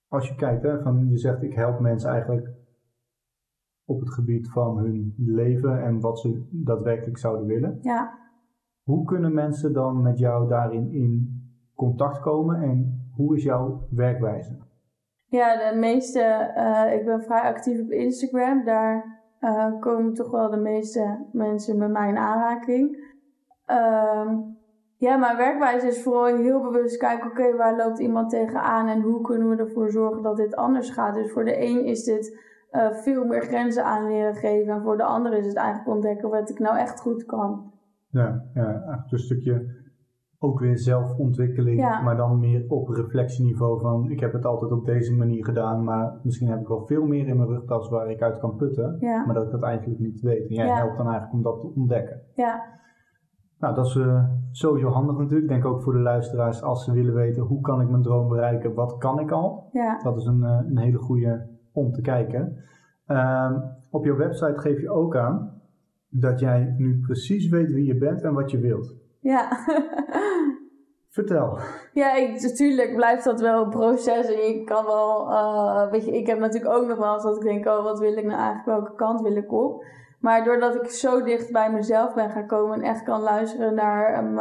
[0.07, 2.49] als je kijkt, hè, van, je zegt ik help mensen eigenlijk
[3.85, 7.77] op het gebied van hun leven en wat ze daadwerkelijk zouden willen.
[7.81, 8.17] ja.
[8.83, 11.41] Hoe kunnen mensen dan met jou daarin in
[11.75, 14.57] contact komen en hoe is jouw werkwijze?
[15.25, 16.21] Ja, de meeste,
[16.55, 18.63] eh, ik ben vrij actief op Instagram.
[18.63, 22.97] Daar eh, komen toch wel de meeste mensen met mij in aanraking.
[23.65, 24.37] Ehm,
[24.97, 29.21] Ja, mijn werkwijze is vooral heel bewust kijken, oké, waar loopt iemand tegenaan en hoe
[29.21, 31.15] kunnen we ervoor zorgen dat dit anders gaat.
[31.15, 32.39] Dus voor de een is dit
[32.71, 36.29] uh, veel meer grenzen aan leren geven en voor de ander is het eigenlijk ontdekken
[36.29, 37.71] wat ik nou echt goed kan.
[38.09, 39.78] Ja, ja eigenlijk een stukje
[40.39, 45.15] ook weer zelfontwikkeling, maar dan meer op reflectieniveau van ik heb het altijd op deze
[45.15, 48.39] manier gedaan, maar misschien heb ik wel veel meer in mijn rugtas waar ik uit
[48.39, 50.49] kan putten, maar dat ik dat eigenlijk niet weet.
[50.49, 52.21] En jij helpt dan eigenlijk om dat te ontdekken.
[52.35, 52.77] Ja.
[53.59, 55.41] Nou, dat is uh, sowieso handig natuurlijk.
[55.41, 58.27] Ik denk ook voor de luisteraars als ze willen weten hoe kan ik mijn droom
[58.29, 59.69] bereiken, wat kan ik al.
[59.71, 59.99] Ja.
[60.03, 62.55] Dat is een, uh, een hele goede om te kijken.
[63.07, 63.51] Uh,
[63.89, 65.61] op jouw website geef je ook aan
[66.09, 68.95] dat jij nu precies weet wie je bent en wat je wilt.
[69.19, 69.49] Ja.
[71.09, 71.57] Vertel.
[71.93, 74.33] Ja, ik, natuurlijk blijft dat wel een proces.
[74.33, 77.35] En je kan wel, uh, weet je, ik heb natuurlijk ook nog wel eens dat
[77.35, 79.83] ik denk, oh, wat wil ik nou eigenlijk, welke kant wil ik op?
[80.19, 84.17] Maar doordat ik zo dicht bij mezelf ben gaan komen en echt kan luisteren naar
[84.17, 84.33] um,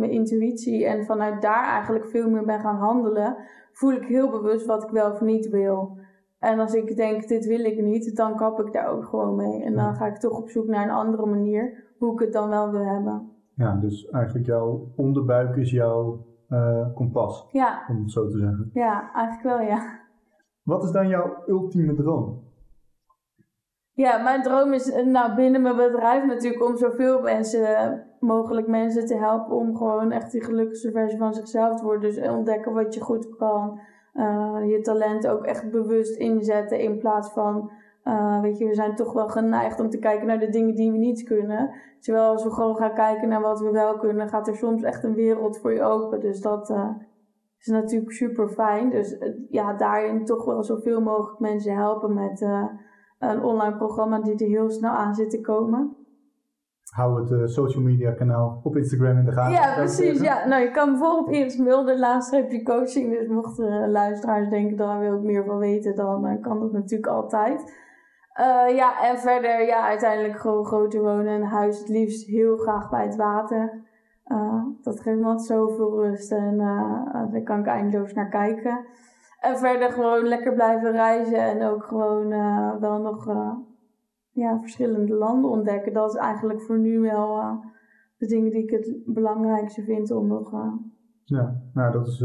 [0.00, 3.36] mijn intuïtie en vanuit daar eigenlijk veel meer ben gaan handelen,
[3.72, 5.98] voel ik heel bewust wat ik wel of niet wil.
[6.38, 9.62] En als ik denk, dit wil ik niet, dan kap ik daar ook gewoon mee.
[9.64, 12.48] En dan ga ik toch op zoek naar een andere manier hoe ik het dan
[12.48, 13.39] wel wil hebben.
[13.60, 17.84] Ja, dus eigenlijk jouw onderbuik is jouw uh, kompas, ja.
[17.88, 18.70] om het zo te zeggen.
[18.72, 20.00] Ja, eigenlijk wel, ja.
[20.62, 22.42] Wat is dan jouw ultieme droom?
[23.92, 29.06] Ja, mijn droom is eh, nou, binnen mijn bedrijf natuurlijk om zoveel mensen, mogelijk mensen
[29.06, 32.10] te helpen om gewoon echt die gelukkigste versie van zichzelf te worden.
[32.10, 33.80] Dus ontdekken wat je goed kan.
[34.14, 37.70] Uh, je talent ook echt bewust inzetten in plaats van,
[38.04, 40.92] uh, weet je, we zijn toch wel geneigd om te kijken naar de dingen die
[40.92, 41.70] we niet kunnen.
[42.00, 45.04] Terwijl als we gewoon gaan kijken naar wat we wel kunnen, gaat er soms echt
[45.04, 46.20] een wereld voor je open.
[46.20, 46.88] Dus dat uh,
[47.58, 48.90] is natuurlijk super fijn.
[48.90, 49.16] Dus
[49.50, 52.40] ja, daarin toch wel zoveel mogelijk mensen helpen met
[53.18, 55.94] een online programma die er heel snel aan zit te komen.
[56.90, 59.52] Hou het social media kanaal op Instagram in de gaten.
[59.52, 60.20] Ja, precies.
[60.20, 60.46] Ja.
[60.48, 63.10] Nou, je kan bijvoorbeeld op Iris Mulder laatst heb je coaching.
[63.18, 67.88] Dus mochten luisteraars denken, daar wil ik meer van weten, dan kan dat natuurlijk altijd.
[68.76, 71.32] Ja, en verder, ja, uiteindelijk gewoon groter wonen.
[71.32, 73.84] Een huis, het liefst heel graag bij het water.
[74.82, 76.58] dat geeft me altijd zoveel rust en
[77.30, 78.84] daar kan ik eindeloos naar kijken.
[79.40, 83.52] En verder gewoon lekker blijven reizen en ook gewoon uh, wel nog uh,
[84.30, 85.92] ja, verschillende landen ontdekken.
[85.92, 87.52] Dat is eigenlijk voor nu wel uh,
[88.16, 90.50] de dingen die ik het belangrijkste vind om nog.
[91.24, 92.24] Ja, nou dat is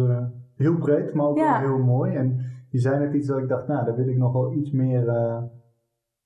[0.56, 1.60] heel breed, maar ook ja.
[1.60, 2.16] heel mooi.
[2.16, 2.40] En
[2.70, 5.06] je zei net iets dat ik dacht, nou daar wil ik nog wel iets meer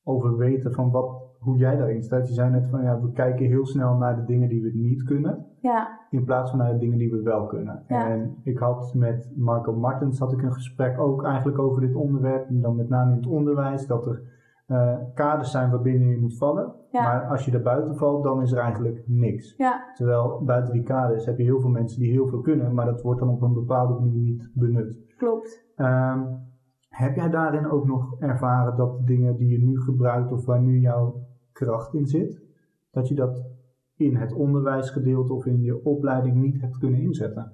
[0.10, 2.28] over weten van wat, hoe jij daarin staat.
[2.28, 5.04] Je zei net van ja, we kijken heel snel naar de dingen die we niet
[5.04, 5.46] kunnen.
[5.62, 6.00] Ja.
[6.10, 7.84] In plaats van naar de dingen die we wel kunnen.
[7.88, 8.10] Ja.
[8.10, 12.48] En ik had met Marco Martens had ik een gesprek ook eigenlijk over dit onderwerp.
[12.48, 13.88] En dan met name in het onderwijs.
[13.88, 14.22] Dat er
[14.68, 16.74] uh, kaders zijn waarbinnen je moet vallen.
[16.92, 17.04] Ja.
[17.04, 19.54] Maar als je er buiten valt, dan is er eigenlijk niks.
[19.58, 19.92] Ja.
[19.94, 22.74] Terwijl buiten die kaders heb je heel veel mensen die heel veel kunnen.
[22.74, 24.98] Maar dat wordt dan op een bepaalde manier niet benut.
[25.18, 25.66] Klopt.
[25.78, 26.48] Um,
[27.00, 30.62] heb jij daarin ook nog ervaren dat de dingen die je nu gebruikt of waar
[30.62, 31.16] nu jouw
[31.52, 32.42] kracht in zit,
[32.92, 33.44] dat je dat
[33.96, 37.54] in het onderwijsgedeelte of in je opleiding niet hebt kunnen inzetten?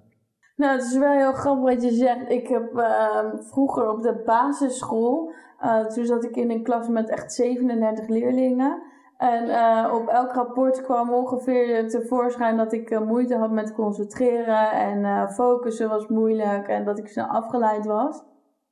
[0.56, 2.30] Nou, het is wel heel grappig wat je zegt.
[2.30, 5.32] Ik heb uh, vroeger op de basisschool,
[5.62, 8.82] uh, toen zat ik in een klas met echt 37 leerlingen.
[9.18, 15.30] En uh, op elk rapport kwam ongeveer tevoorschijn dat ik moeite had met concentreren en
[15.30, 18.24] focussen was moeilijk en dat ik snel afgeleid was.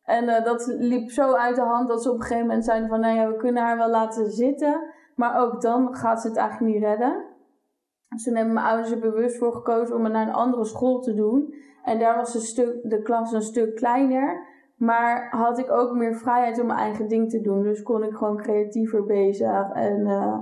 [0.04, 2.90] En uh, dat liep zo uit de hand dat ze op een gegeven moment zeiden
[2.90, 3.00] van...
[3.00, 4.82] nou ja, we kunnen haar wel laten zitten,
[5.16, 7.26] maar ook dan gaat ze het eigenlijk niet redden.
[8.08, 11.00] Dus toen hebben mijn ouders er bewust voor gekozen om het naar een andere school
[11.00, 11.54] te doen.
[11.84, 14.52] En daar was de, stuk, de klas een stuk kleiner.
[14.78, 17.64] Maar had ik ook meer vrijheid om mijn eigen ding te doen.
[17.64, 19.70] Dus kon ik gewoon creatiever bezig.
[19.74, 20.38] En uh,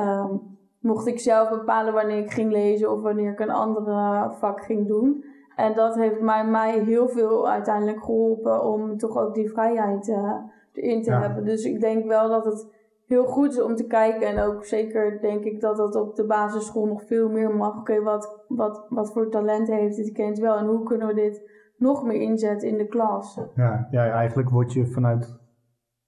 [0.00, 4.64] um, mocht ik zelf bepalen wanneer ik ging lezen of wanneer ik een andere vak
[4.64, 5.24] ging doen.
[5.56, 10.32] En dat heeft mij, mij heel veel uiteindelijk geholpen om toch ook die vrijheid uh,
[10.72, 11.20] erin te Ja.
[11.20, 11.44] hebben.
[11.44, 12.72] Dus ik denk wel dat het
[13.06, 14.26] heel goed is om te kijken.
[14.28, 17.78] En ook zeker denk ik dat dat op de basisschool nog veel meer mag.
[17.78, 20.56] Oké, wat, wat, wat voor talenten heeft dit kind wel?
[20.56, 23.40] En hoe kunnen we dit nog meer inzetten in de klas?
[23.54, 25.42] Ja, ja, eigenlijk word je vanuit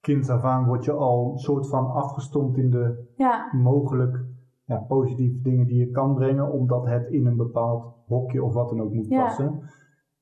[0.01, 4.17] kind af aan word je al een soort van afgestompt in de Ja, mogelijk
[4.65, 8.69] ja, positieve dingen die je kan brengen, omdat het in een bepaald hokje of wat
[8.69, 9.23] dan ook moet Ja.
[9.23, 9.59] passen.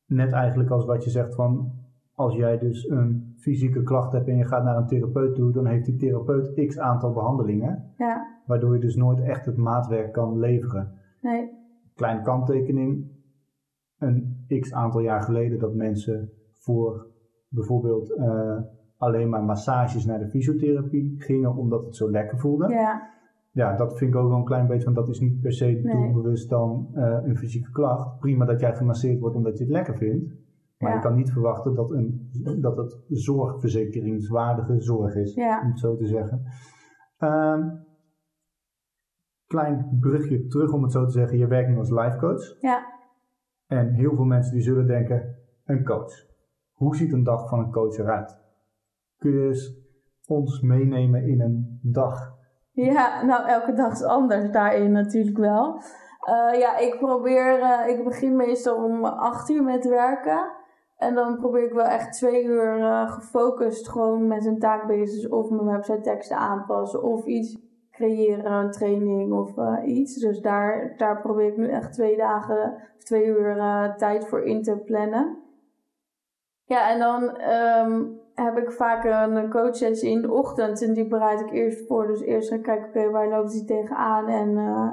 [0.05, 1.71] Net eigenlijk als wat je zegt van,
[2.13, 5.65] als jij dus een fysieke klacht hebt en je gaat naar een therapeut toe, dan
[5.65, 10.39] heeft die therapeut x aantal behandelingen, ja, waardoor je dus nooit echt het maatwerk kan
[10.39, 10.91] leveren.
[11.21, 11.49] nee,
[11.95, 13.11] Kleine kanttekening,
[13.99, 17.07] een x aantal jaar geleden dat mensen voor
[17.47, 18.57] bijvoorbeeld eh,
[18.97, 22.67] alleen maar massages naar de fysiotherapie gingen omdat het zo lekker voelde.
[22.69, 23.09] ja,
[23.55, 25.81] ja, dat vind ik ook wel een klein beetje, want dat is niet per se
[25.81, 28.19] doelbewust dan uh, een fysieke klacht.
[28.19, 30.33] Prima dat jij gemasseerd wordt omdat je het lekker vindt.
[30.77, 32.29] Maar je kan niet verwachten dat, een,
[32.61, 36.43] dat het zorgverzekeringswaardige zorg is, om het zo te zeggen.
[37.19, 37.67] Uh,
[39.45, 41.37] klein brugje terug, om het zo te zeggen.
[41.37, 42.61] Je werkt nu als life coach.
[42.61, 42.85] Ja.
[43.67, 46.13] En heel veel mensen die zullen denken, een coach.
[46.71, 48.37] Hoe ziet een dag van een coach eruit?
[49.17, 49.83] Kun je eens
[50.25, 52.34] ons meenemen in een dag
[52.75, 55.81] ja, nou elke dag is anders daarin natuurlijk wel.
[56.29, 60.51] Uh, ja, ik probeer, uh, ik begin meestal om 8 uur met werken.
[60.97, 65.31] En dan probeer ik wel echt twee uur uh, gefocust gewoon met een taak bezig.
[65.31, 67.57] Of mijn website teksten aanpassen of iets
[67.91, 70.15] creëren, een training of iets.
[70.15, 73.55] Dus daar, daar probeer ik nu echt twee dagen of twee uur
[73.97, 75.44] tijd voor in te plannen.
[76.67, 81.39] Ja, en dan um, heb ik vaak een coachsessie in de ochtend en die bereid
[81.39, 82.07] ik eerst voor.
[82.07, 84.91] Dus eerst ga ik kijken, oké, waar loopt die tegenaan en uh,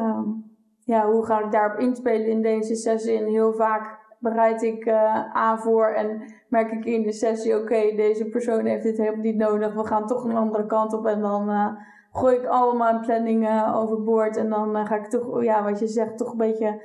[0.00, 0.44] um,
[0.84, 3.18] ja, hoe ga ik daarop inspelen in deze sessie.
[3.18, 7.94] En heel vaak bereid ik uh, aan voor en merk ik in de sessie, oké,
[7.96, 9.74] deze persoon heeft dit helemaal niet nodig.
[9.74, 11.68] We gaan toch een andere kant op en dan uh,
[12.12, 14.36] gooi ik allemaal planningen overboord.
[14.36, 16.80] En dan ga ik toch, ja, wat je zegt, toch een beetje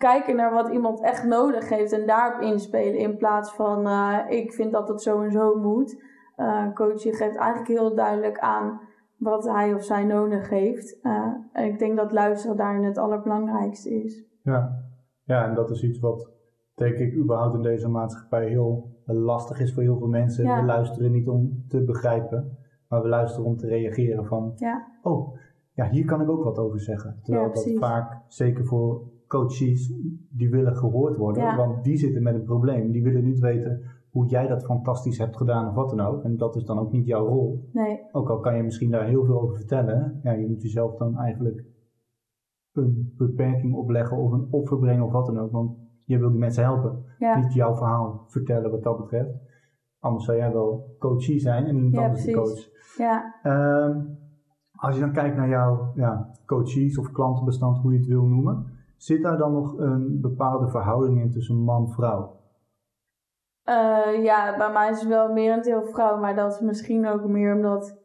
[0.00, 4.52] kijken naar wat iemand echt nodig heeft en daarop inspelen in plaats van uh, ik
[4.52, 6.02] vind dat het zo en zo moet.
[6.36, 8.80] Uh, coaching geeft eigenlijk heel duidelijk aan
[9.16, 10.98] wat hij of zij nodig heeft.
[11.02, 14.24] Uh, en ik denk dat luisteren daarin het allerbelangrijkste is.
[14.42, 14.84] Ja.
[15.24, 16.30] ja, en dat is iets wat
[16.74, 20.56] denk ik überhaupt in deze maatschappij heel lastig is voor heel veel mensen.
[20.56, 22.58] We luisteren niet om te begrijpen,
[22.88, 24.86] maar we luisteren om te reageren van, ja.
[25.02, 25.36] oh,
[25.72, 27.18] ja, hier kan ik ook wat over zeggen.
[27.22, 29.94] Terwijl dat vaak, zeker voor coaches
[30.30, 32.90] die willen gehoord worden, want die zitten met een probleem.
[32.90, 36.22] Die willen niet weten hoe jij dat fantastisch hebt gedaan of wat dan ook.
[36.22, 37.68] En dat is dan ook niet jouw rol.
[37.72, 38.00] Nee.
[38.12, 41.16] Ook al kan je misschien daar heel veel over vertellen, ja, je moet jezelf dan
[41.16, 41.64] eigenlijk
[42.72, 45.50] een beperking opleggen of een offer brengen of wat dan ook.
[45.50, 47.04] Want je wil die mensen helpen.
[47.36, 49.30] Niet jouw verhaal vertellen wat dat betreft.
[49.98, 52.68] Anders zou jij wel coachie zijn en niet ja, anders de coach.
[52.96, 53.34] Ja.
[53.86, 54.18] Um,
[54.72, 58.78] als je dan kijkt naar jouw ja, coaches of klantenbestand, hoe je het wil noemen.
[59.00, 62.36] Zit daar dan nog een bepaalde verhouding in tussen man-vrouw?
[63.64, 67.06] Uh, ja, bij mij is het wel meer een deel vrouw, maar dat is misschien
[67.06, 67.98] ook meer omdat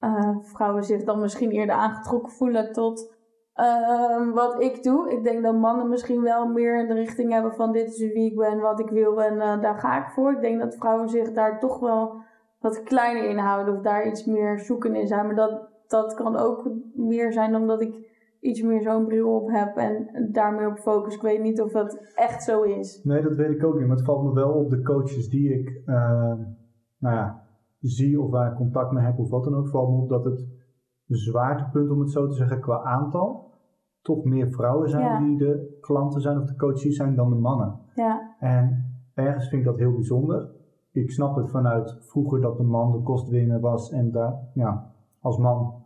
[0.00, 3.14] uh, vrouwen zich dan misschien eerder aangetrokken voelen tot
[3.56, 5.10] uh, wat ik doe.
[5.10, 8.36] Ik denk dat mannen misschien wel meer de richting hebben van dit is wie ik
[8.36, 10.32] ben, wat ik wil en daar ga ik voor.
[10.32, 12.22] Ik denk dat vrouwen zich daar toch wel
[12.60, 15.26] wat kleiner in houden of daar iets meer zoeken in zijn.
[15.26, 18.14] Maar dat, dat kan ook meer zijn omdat ik
[18.46, 21.14] iets meer zo'n bril op heb en daarmee op focus.
[21.14, 23.02] Ik weet niet of dat echt zo is.
[23.04, 23.86] Nee, dat weet ik ook niet.
[23.86, 26.34] Maar het valt me wel op de coaches die ik uh,
[26.98, 27.42] nou ja,
[27.80, 29.68] zie of waar ik contact mee heb of wat dan ook.
[29.68, 30.46] Valt me op dat het
[31.06, 33.50] zwaartepunt, om het zo te zeggen, qua aantal,
[34.02, 37.78] toch meer vrouwen zijn die de klanten zijn of de coaches zijn dan de mannen.
[37.94, 38.36] Ja.
[38.38, 40.50] En ergens vind ik dat heel bijzonder.
[40.92, 45.38] Ik snap het vanuit vroeger dat de man de kostwinner was en daar, ja, als
[45.38, 45.84] man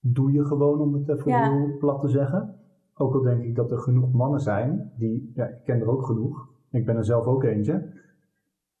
[0.00, 2.54] doe je gewoon, om het even heel plat te zeggen.
[2.94, 6.06] Ook al denk ik dat er genoeg mannen zijn, die, ja, ik ken er ook
[6.06, 6.48] genoeg.
[6.70, 7.92] Ik ben er zelf ook eentje,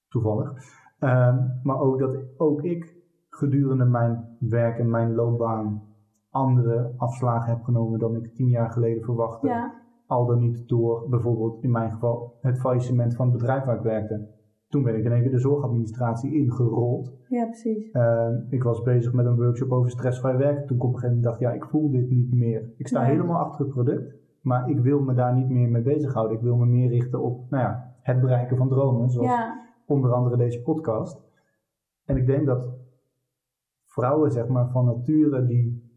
[0.08, 0.52] toevallig.
[0.98, 2.96] Ehm, maar ook dat ook ik
[3.30, 5.82] gedurende mijn werk en mijn loopbaan
[6.30, 9.46] andere afslagen heb genomen dan ik tien jaar geleden verwachtte.
[9.46, 9.74] Ja.
[10.06, 13.82] Al dan niet door bijvoorbeeld in mijn geval het faillissement van het bedrijf waar ik
[13.82, 14.28] werkte.
[14.68, 17.12] Toen ben ik in één keer de zorgadministratie ingerold.
[17.28, 17.92] Ja, precies.
[17.92, 20.66] Uh, ik was bezig met een workshop over stressvrij werken.
[20.66, 22.70] Toen op een gegeven moment dacht, ja, ik voel dit niet meer.
[22.76, 26.36] Ik sta helemaal achter het product, maar ik wil me daar niet meer mee bezighouden.
[26.36, 29.40] Ik wil me meer richten op nou ja, het bereiken van dromen, zoals
[29.86, 31.26] onder andere deze podcast.
[32.04, 32.68] En ik denk dat
[33.84, 35.92] vrouwen, zeg maar, van nature die,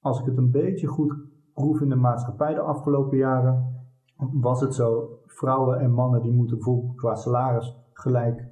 [0.00, 1.14] als ik het een beetje goed
[1.54, 3.84] proef in de maatschappij de afgelopen jaren,
[4.32, 8.48] was het zo, vrouwen en mannen die moeten bijvoorbeeld qua salaris gelijk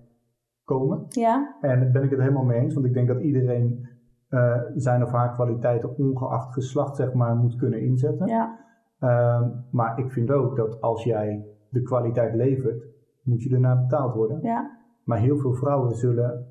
[0.64, 1.06] komen.
[1.08, 1.56] Ja.
[1.60, 3.88] En daar ben ik het helemaal mee eens, want ik denk dat iedereen
[4.30, 8.26] uh, zijn of haar kwaliteiten ongeacht geslacht zeg maar moet kunnen inzetten.
[8.26, 8.66] Ja.
[9.00, 12.84] Uh, maar ik vind ook dat als jij de kwaliteit levert,
[13.22, 14.42] moet je ernaar betaald worden.
[14.42, 14.78] Ja.
[15.04, 16.46] Maar heel veel vrouwen zullen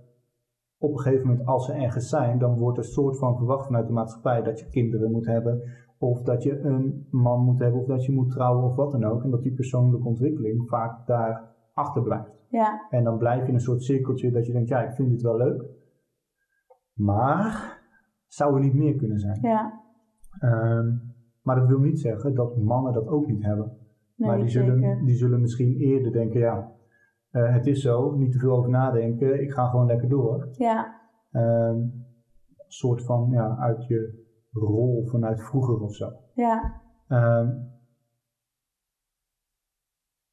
[0.77, 3.87] op een gegeven moment, als ze ergens zijn, dan wordt er soort van verwacht vanuit
[3.87, 5.61] de maatschappij dat je kinderen moet hebben,
[5.97, 9.03] of dat je een man moet hebben, of dat je moet trouwen, of wat dan
[9.03, 9.23] ook.
[9.23, 12.45] En dat die persoonlijke ontwikkeling vaak daar achterblijft.
[12.49, 12.87] Ja.
[12.89, 15.21] En dan blijf je in een soort cirkeltje dat je denkt, ja, ik vind dit
[15.21, 15.65] wel leuk.
[16.93, 17.79] Maar
[18.27, 19.39] zou er niet meer kunnen zijn?
[19.41, 19.81] Ja.
[20.41, 23.77] Um, maar dat wil niet zeggen dat mannen dat ook niet hebben.
[24.15, 26.71] Nee, maar die zullen, die zullen misschien eerder denken, ja,
[27.31, 30.49] uh, het is zo, niet te veel over nadenken, ik ga gewoon lekker door.
[30.51, 31.01] Ja.
[31.31, 32.05] Um,
[32.67, 36.11] soort van ja, uit je rol vanuit vroeger of zo.
[36.33, 36.81] Ja.
[37.07, 37.49] Ehm,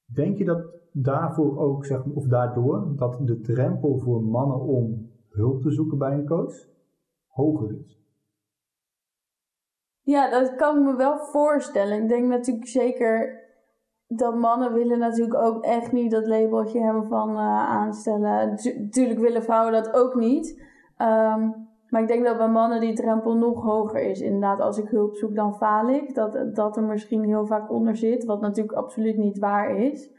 [0.05, 5.63] denk je dat daarvoor ook, zeg, of daardoor, dat de drempel voor mannen om hulp
[5.63, 6.55] te zoeken bij een coach
[7.27, 8.03] hoger is?
[10.01, 12.03] Ja, dat kan ik me wel voorstellen.
[12.03, 13.43] Ik denk natuurlijk zeker
[14.07, 18.59] dat mannen willen natuurlijk ook echt niet dat labeltje hebben van uh, aanstellen.
[18.79, 20.63] Natuurlijk willen vrouwen dat ook niet.
[20.97, 21.51] Ehm,
[21.89, 24.21] maar ik denk dat bij mannen die drempel nog hoger is.
[24.21, 26.15] Inderdaad, als ik hulp zoek, dan faal ik.
[26.15, 30.11] Dat, dat er misschien heel vaak onder zit, wat natuurlijk absoluut niet waar is.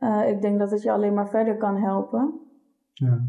[0.00, 2.40] Uh, ik denk dat het je alleen maar verder kan helpen.
[2.92, 3.20] Ja.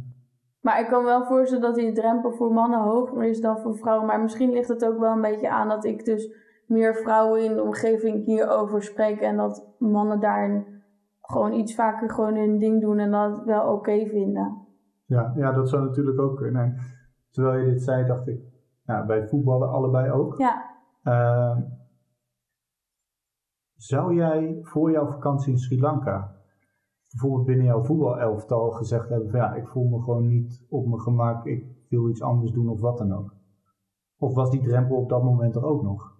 [0.59, 4.07] Maar ik kan wel voorstellen dat die drempel voor mannen hoger is dan voor vrouwen.
[4.07, 6.33] Maar misschien ligt het ook wel een beetje aan dat ik dus
[6.65, 9.27] meer vrouwen in de omgeving hierover spreken.
[9.27, 10.65] En dat mannen daarin
[11.21, 14.67] gewoon iets vaker gewoon hun ding doen en dat wel oké vinden.
[15.05, 16.77] Ja, ja, dat zou natuurlijk ook kunnen.
[17.29, 18.39] Terwijl je dit zei, dacht ik,
[18.85, 20.37] nou, bij voetballen allebei ook.
[20.37, 20.69] Ja.
[21.03, 21.57] Uh,
[23.75, 26.40] zou jij voor jouw vakantie in Sri Lanka
[27.11, 31.01] bijvoorbeeld binnen jouw voetbalelftal gezegd hebben van ja, ik voel me gewoon niet op mijn
[31.01, 33.33] gemak, ik wil iets anders doen of wat dan ook?
[34.17, 36.19] Of was die drempel op dat moment er ook nog?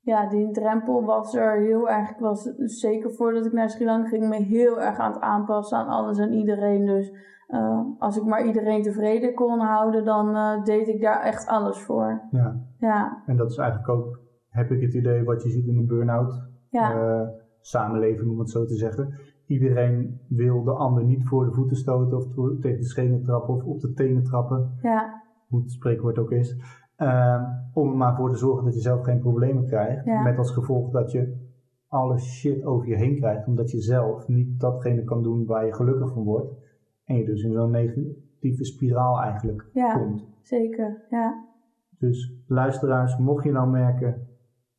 [0.00, 2.10] Ja, die drempel was er heel erg.
[2.10, 5.78] Ik was zeker voordat ik naar Sri Lanka ging, me heel erg aan het aanpassen
[5.78, 6.86] aan alles en iedereen.
[6.86, 7.12] Dus
[7.48, 11.82] uh, als ik maar iedereen tevreden kon houden, dan uh, deed ik daar echt alles
[11.82, 12.22] voor.
[12.30, 12.60] Ja.
[12.78, 13.22] ja.
[13.26, 16.42] En dat is eigenlijk ook, heb ik het idee, wat je ziet in een burn-out
[16.70, 16.94] ja.
[16.94, 17.28] uh,
[17.60, 19.14] samenleving, om het zo te zeggen.
[19.48, 22.24] Iedereen wil de ander niet voor de voeten stoten of
[22.60, 24.78] tegen de schenen trappen of op de tenen trappen.
[24.82, 25.22] Ja.
[25.48, 26.56] Hoe het spreekwoord ook is.
[26.98, 30.04] Uh, om er maar voor te zorgen dat je zelf geen problemen krijgt.
[30.04, 30.22] Ja.
[30.22, 31.36] Met als gevolg dat je
[31.86, 33.46] alle shit over je heen krijgt.
[33.46, 36.52] Omdat je zelf niet datgene kan doen waar je gelukkig van wordt.
[37.04, 40.26] En je dus in zo'n negatieve spiraal eigenlijk ja, komt.
[40.40, 41.44] Zeker, ja.
[41.98, 44.27] Dus luisteraars, mocht je nou merken,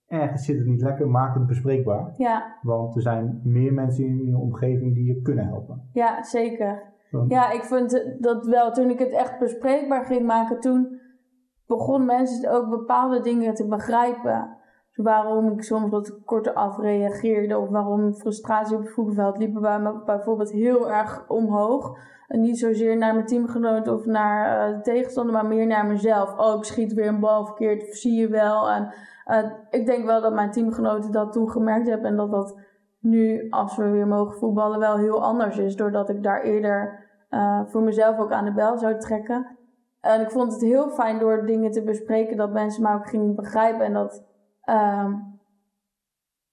[0.09, 2.13] ergens zit het niet lekker, maak het bespreekbaar.
[2.17, 2.57] Ja.
[2.61, 5.89] Want er zijn meer mensen in je omgeving die je kunnen helpen.
[5.93, 6.83] Ja, zeker.
[7.11, 10.99] Want, Ja, ik vind dat wel, toen ik het echt bespreekbaar ging maken, toen
[11.67, 14.57] begon mensen ook bepaalde dingen te begrijpen.
[15.03, 20.03] Waarom ik soms wat korter afreageerde of waarom frustratie op het voetbalveld liepen bij me
[20.05, 21.97] bijvoorbeeld heel erg omhoog.
[22.27, 26.37] En niet zozeer naar mijn teamgenoten of naar uh, de tegenstander, maar meer naar mezelf.
[26.37, 28.69] Oh, ik schiet weer een bal verkeerd, zie je wel.
[28.69, 28.93] En
[29.27, 32.59] uh, ik denk wel dat mijn teamgenoten dat toen gemerkt hebben en dat dat
[32.99, 35.75] nu, als we weer mogen voetballen, wel heel anders is.
[35.75, 39.57] Doordat ik daar eerder uh, voor mezelf ook aan de bel zou trekken.
[40.01, 43.35] En ik vond het heel fijn door dingen te bespreken dat mensen mij ook gingen
[43.35, 44.23] begrijpen en dat,
[44.69, 45.13] uh,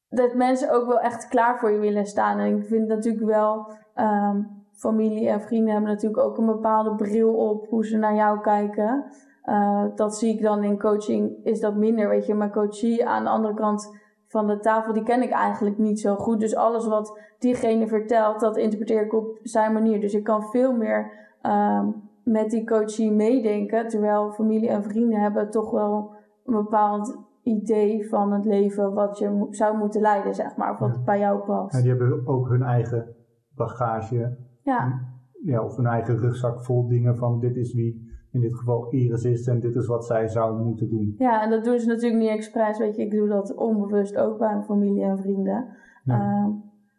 [0.08, 2.38] dat mensen ook wel echt klaar voor je willen staan.
[2.38, 4.34] En ik vind natuurlijk wel, uh,
[4.72, 9.04] familie en vrienden hebben natuurlijk ook een bepaalde bril op hoe ze naar jou kijken.
[9.44, 12.34] Uh, dat zie ik dan in coaching, is dat minder, weet je.
[12.34, 13.98] Maar coachie aan de andere kant
[14.28, 16.40] van de tafel, die ken ik eigenlijk niet zo goed.
[16.40, 20.00] Dus alles wat diegene vertelt, dat interpreteer ik op zijn manier.
[20.00, 21.86] Dus ik kan veel meer uh,
[22.24, 23.88] met die coachie meedenken.
[23.88, 29.28] Terwijl familie en vrienden hebben toch wel een bepaald idee van het leven wat je
[29.30, 30.72] mo zou moeten leiden, zeg maar.
[30.72, 31.02] Of wat Ja.
[31.04, 31.74] bij jou past.
[31.74, 33.14] en die hebben ook hun eigen
[33.54, 35.00] bagage, Ja,
[35.44, 39.24] ja, of hun eigen rugzak vol dingen van dit is wie in dit geval Iris
[39.24, 41.14] is en dit is wat zij zou moeten doen.
[41.18, 43.02] ja, en dat doen ze natuurlijk niet expres, weet je.
[43.02, 45.66] Ik doe dat onbewust ook bij mijn familie en vrienden.
[46.04, 46.46] Uh,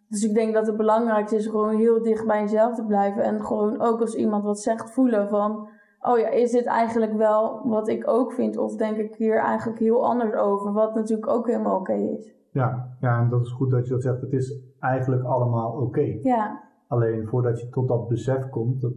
[0.10, 3.24] dus ik denk dat het belangrijkste is gewoon heel dicht bij jezelf te blijven.
[3.24, 5.68] En gewoon ook als iemand wat zegt voelen van...
[6.08, 8.58] Oh ja, is dit eigenlijk wel wat ik ook vind?
[8.58, 10.74] Of denk ik hier eigenlijk heel anders over?
[10.74, 12.36] Wat natuurlijk ook helemaal oké is.
[12.52, 14.22] Ja, ja, en dat is goed dat je dat zegt.
[14.22, 16.18] Het is eigenlijk allemaal oké.
[16.22, 18.94] Ja, Alleen voordat je tot dat besef komt, dat,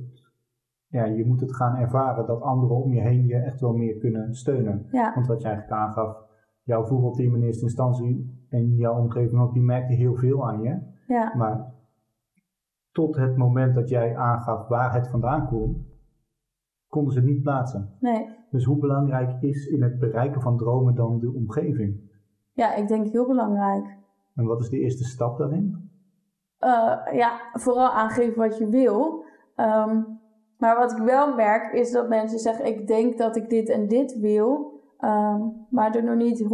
[0.86, 3.96] ja, je moet het gaan ervaren dat anderen om je heen je echt wel meer
[3.98, 4.86] kunnen steunen.
[4.90, 6.16] ja, Want wat je eigenlijk aangaf,
[6.62, 10.78] jouw voetbalteam in eerste instantie en jouw omgeving ook, die merkte heel veel aan je.
[11.06, 11.72] ja, Maar
[12.92, 15.86] tot het moment dat jij aangaf waar het vandaan kwam,
[16.91, 17.97] konden ze het niet plaatsen.
[18.01, 18.38] nee.
[18.51, 22.01] Dus hoe belangrijk is in het bereiken van dromen dan de omgeving?
[22.53, 23.99] Ja, ik denk heel belangrijk.
[24.34, 25.91] En wat is de eerste stap daarin?
[26.61, 29.24] Uh, ja, vooral aangeven wat je wil.
[29.57, 30.18] Um,
[30.59, 33.88] maar wat ik wel merk is dat mensen zeggen: Ik denk dat ik dit en
[33.88, 36.47] dit wil, um, maar er nog niet 100%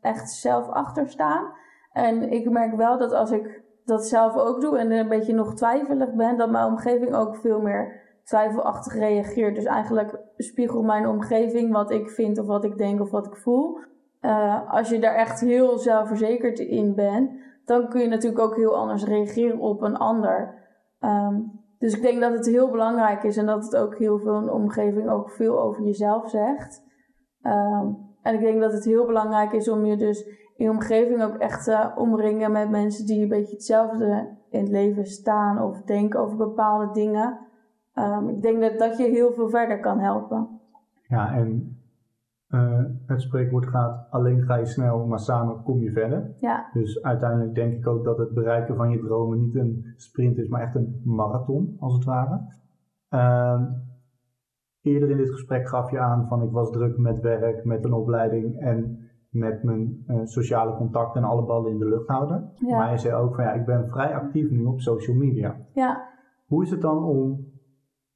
[0.00, 1.52] echt zelf achter staan.
[1.92, 5.54] En ik merk wel dat als ik dat zelf ook doe en een beetje nog
[5.54, 9.54] twijfelig ben, dat mijn omgeving ook veel meer twijfelachtig reageert.
[9.54, 13.36] Dus eigenlijk spiegelt mijn omgeving wat ik vind of wat ik denk of wat ik
[13.36, 13.78] voel.
[14.20, 17.30] Uh, als je daar echt heel zelfverzekerd in bent,
[17.64, 20.54] dan kun je natuurlijk ook heel anders reageren op een ander.
[21.00, 24.38] Um, dus ik denk dat het heel belangrijk is en dat het ook heel veel
[24.38, 26.82] in de omgeving ook veel over jezelf zegt.
[27.42, 27.86] Ehm,
[28.22, 30.26] en ik denk dat het heel belangrijk is om je dus
[30.56, 34.68] in je omgeving ook echt te omringen met mensen die een beetje hetzelfde in het
[34.68, 37.46] leven staan of denken over bepaalde dingen.
[37.98, 40.48] Ehm, ik denk dat dat je heel veel verder kan helpen.
[41.08, 41.76] Ja, en
[42.48, 46.34] uh, het spreekwoord gaat alleen ga je snel, maar samen kom je verder.
[46.40, 46.70] Ja.
[46.72, 50.48] Dus uiteindelijk denk ik ook dat het bereiken van je dromen niet een sprint is,
[50.48, 52.40] maar echt een marathon, als het ware.
[53.10, 53.62] Uh,
[54.82, 57.92] eerder in dit gesprek gaf je aan van ik was druk met werk, met een
[57.92, 58.98] opleiding en
[59.30, 62.50] met mijn uh, sociale contacten en alle ballen in de lucht houden.
[62.54, 62.78] Ja.
[62.78, 65.56] Maar je zei ook van ja, ik ben vrij actief nu op social media.
[65.72, 66.06] Ja.
[66.46, 67.47] Hoe is het dan om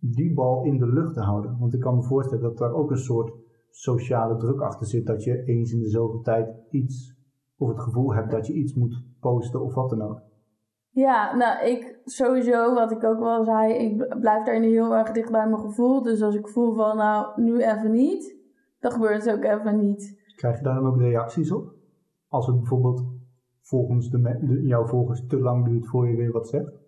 [0.04, 1.58] die bal in de lucht te houden?
[1.58, 3.32] Want ik kan me voorstellen dat daar ook een soort
[3.70, 5.06] sociale druk achter zit.
[5.06, 7.16] Dat je eens in de zoveel tijd iets,
[7.56, 10.20] of het gevoel hebt dat je iets moet posten of wat dan ook.
[10.90, 15.30] Ja, nou, ik sowieso, wat ik ook wel zei, ik blijf daarin heel erg dicht
[15.30, 16.02] bij mijn gevoel.
[16.02, 18.36] Dus als ik voel van, nou, nu even niet,
[18.80, 20.20] dan gebeurt het ook even niet.
[20.36, 21.74] Krijg je daar dan ook reacties op?
[22.28, 23.04] Als het bijvoorbeeld
[23.60, 26.81] volgens de, de, jouw volgers te lang duurt voor je weer wat zegt?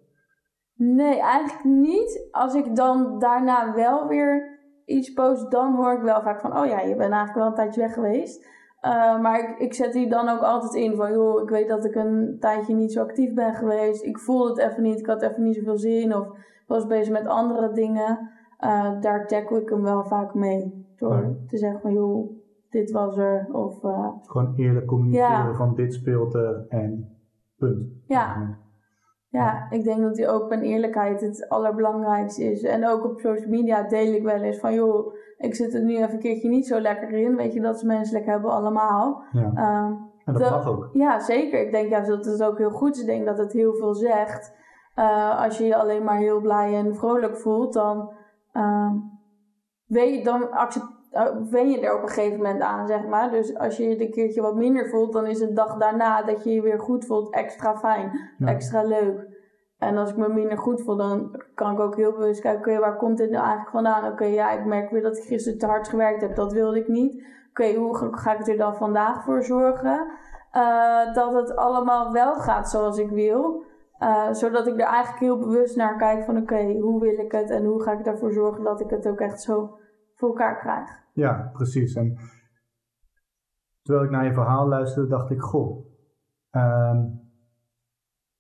[0.77, 2.29] Nee, eigenlijk niet.
[2.31, 6.67] Als ik dan daarna wel weer iets post, dan hoor ik wel vaak van, oh
[6.67, 8.53] ja, je bent eigenlijk wel een tijdje weg geweest.
[8.83, 11.85] Uh, maar ik, ik zet die dan ook altijd in van, joh, ik weet dat
[11.85, 14.05] ik een tijdje niet zo actief ben geweest.
[14.05, 16.29] Ik voelde het even niet, ik had even niet zoveel zin of
[16.67, 18.31] was bezig met andere dingen.
[18.61, 20.87] Uh, daar tackle ik hem wel vaak mee.
[20.97, 22.31] Door te zeggen van, joh,
[22.71, 23.49] dit was er.
[23.53, 27.19] Of, uh, Gewoon eerlijk communiceren van dit speelt er en
[27.57, 27.89] punt.
[28.07, 28.59] Ja.
[29.35, 32.63] Ja, ik denk dat die open eerlijkheid het allerbelangrijkste is.
[32.63, 35.97] En ook op social media deel ik wel eens van, joh, ik zit er nu
[35.97, 37.37] even een keertje niet zo lekker in.
[37.37, 39.23] Weet je, dat is menselijk hebben allemaal.
[39.33, 39.87] Ja.
[39.87, 40.89] Um, en dat mag ook.
[40.93, 41.61] Ja, zeker.
[41.61, 43.01] Ik denk juist dat het ook heel goed is.
[43.01, 44.55] Ik denk dat het heel veel zegt.
[44.99, 48.11] Uh, als je je alleen maar heel blij en vrolijk voelt, dan,
[48.53, 48.93] uh,
[49.87, 50.87] weet je, dan accept,
[51.51, 53.31] wen je er op een gegeven moment aan, zeg maar.
[53.31, 56.45] Dus als je je een keertje wat minder voelt, dan is een dag daarna dat
[56.45, 59.33] je je weer goed voelt extra fijn, extra leuk.
[59.79, 62.81] En als ik me minder goed voel, dan kan ik ook heel bewust kijken, oké,
[62.81, 64.13] waar komt dit nou eigenlijk vandaan?
[64.13, 66.89] Oké, ja, ik merk weer dat ik gisteren te hard gewerkt heb, dat wilde ik
[66.89, 67.25] niet.
[67.51, 70.07] Oké, hoe ga, ik er dan vandaag voor zorgen?
[70.57, 73.63] Uh, dat het allemaal wel gaat zoals ik wil.
[74.01, 77.51] Uh, zodat ik er eigenlijk heel bewust naar kijk van oké, hoe wil ik het
[77.51, 79.79] en hoe ga ik ervoor zorgen dat ik het ook echt zo
[80.15, 81.04] voor elkaar krijg.
[81.15, 81.95] Ja, precies.
[81.95, 82.17] En
[83.83, 85.87] terwijl ik naar je verhaal luisterde, dacht ik, goh,
[86.51, 87.21] um,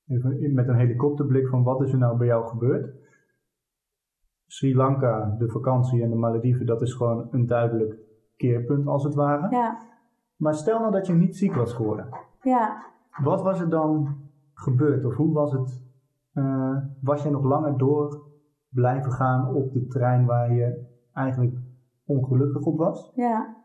[0.06, 3.02] even met een helikopterblik van wat is er nou bij jou gebeurd?
[4.46, 7.98] Sri Lanka, de vakantie en de Malediven, dat is gewoon een duidelijk
[8.36, 9.56] keerpunt als het ware.
[9.56, 9.78] Ja.
[10.36, 12.08] Maar stel nou dat je niet ziek was geworden.
[12.42, 12.84] Ja.
[13.22, 14.16] Wat was er dan
[14.54, 15.04] gebeurd?
[15.04, 15.82] Of hoe was het?
[16.34, 18.22] Uh, was je nog langer door
[18.68, 21.58] blijven gaan op de trein waar je eigenlijk
[22.06, 23.12] ongelukkig op was?
[23.14, 23.56] Ja.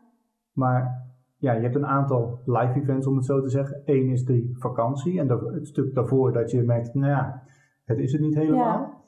[0.52, 3.82] Maar ja, je hebt een aantal live events om het zo te zeggen.
[3.84, 7.42] Eén is die vakantie en het stuk daarvoor dat je merkt, nou ja,
[7.84, 8.80] het is het niet helemaal.
[8.80, 8.98] Ja.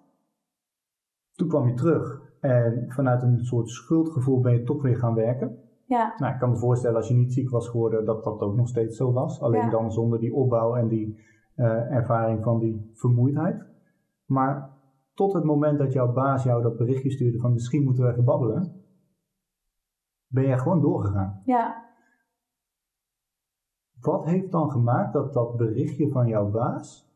[1.33, 5.59] Toen kwam je terug en vanuit een soort schuldgevoel ben je toch weer gaan werken.
[5.85, 6.15] Ja.
[6.19, 8.69] Nou, ik kan me voorstellen als je niet ziek was geworden dat dat ook nog
[8.69, 9.41] steeds zo was.
[9.41, 11.19] Alleen dan zonder die opbouw en die
[11.57, 13.67] uh, ervaring van die vermoeidheid.
[14.27, 14.71] Maar
[15.15, 18.25] tot het moment dat jouw baas jou dat berichtje stuurde van misschien moeten we even
[18.25, 18.82] babbelen,
[20.33, 21.43] ben je gewoon doorgegaan.
[21.45, 21.85] Ja.
[24.01, 27.11] Wat heeft dan gemaakt dat dat berichtje van jouw baas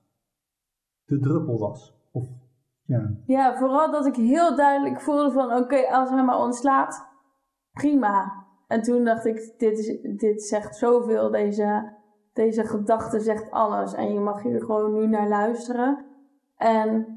[1.04, 2.08] de druppel was?
[2.12, 2.28] Of,
[2.84, 3.10] ja.
[3.26, 7.06] ja, vooral dat ik heel duidelijk voelde van oké, als hij me ontslaat,
[7.72, 8.44] prima.
[8.66, 11.92] En toen dacht ik, dit, is, dit zegt zoveel, deze,
[12.32, 13.94] deze gedachte zegt alles.
[13.94, 16.04] En je mag hier gewoon nu naar luisteren.
[16.56, 17.15] En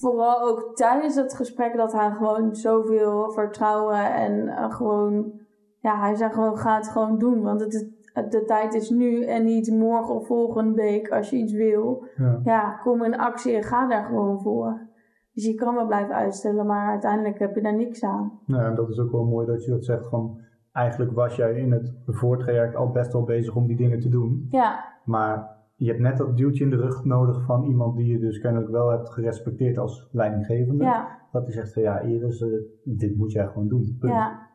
[0.00, 5.32] vooral ook tijdens het gesprek dat hij gewoon zoveel vertrouwen en uh, gewoon,
[5.80, 7.42] ja, hij zei gewoon, ga het gewoon doen.
[7.42, 7.86] Want het is,
[8.30, 12.04] de tijd is nu en niet morgen of volgende week als je iets wil.
[12.16, 14.92] Ja, ja kom in actie en ga daar gewoon voor.
[15.32, 18.40] Dus je kan wel blijven uitstellen, maar uiteindelijk heb je daar niks aan.
[18.46, 20.40] Nou, en dat is ook wel mooi dat je dat zegt van,
[20.72, 24.46] eigenlijk was jij in het voortraject al best wel bezig om die dingen te doen.
[24.50, 24.84] Ja.
[25.04, 28.38] Maar je hebt net dat duwtje in de rug nodig van iemand die je dus
[28.38, 30.84] kennelijk wel hebt gerespecteerd als leidinggevende.
[30.84, 31.18] Ja.
[31.32, 33.96] Dat hij zegt van ja, Iris, uh, dit moet jij gewoon doen.
[34.00, 34.12] Punt.
[34.12, 34.48] Ja.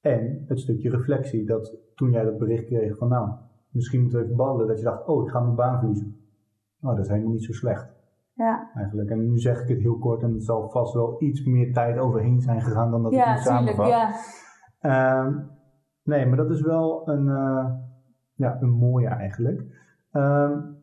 [0.00, 3.30] En het stukje reflectie, dat toen jij dat bericht kreeg van nou,
[3.70, 6.16] misschien moeten we even babbelen, dat je dacht, oh, ik ga mijn baan verliezen.
[6.80, 7.98] Nou, dat is helemaal niet zo slecht.
[8.34, 8.70] Ja.
[8.74, 9.10] Eigenlijk.
[9.10, 11.98] En nu zeg ik het heel kort en er zal vast wel iets meer tijd
[11.98, 13.88] overheen zijn gegaan dan dat ja, ik nu samenvat.
[13.88, 15.50] Ja, um,
[16.02, 17.70] nee, maar dat is wel een, uh,
[18.34, 19.78] ja, een mooie eigenlijk.
[20.12, 20.78] Um,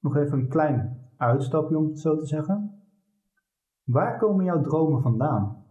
[0.00, 2.82] nog even een klein uitstapje om het zo te zeggen.
[3.84, 5.64] Waar komen jouw dromen vandaan?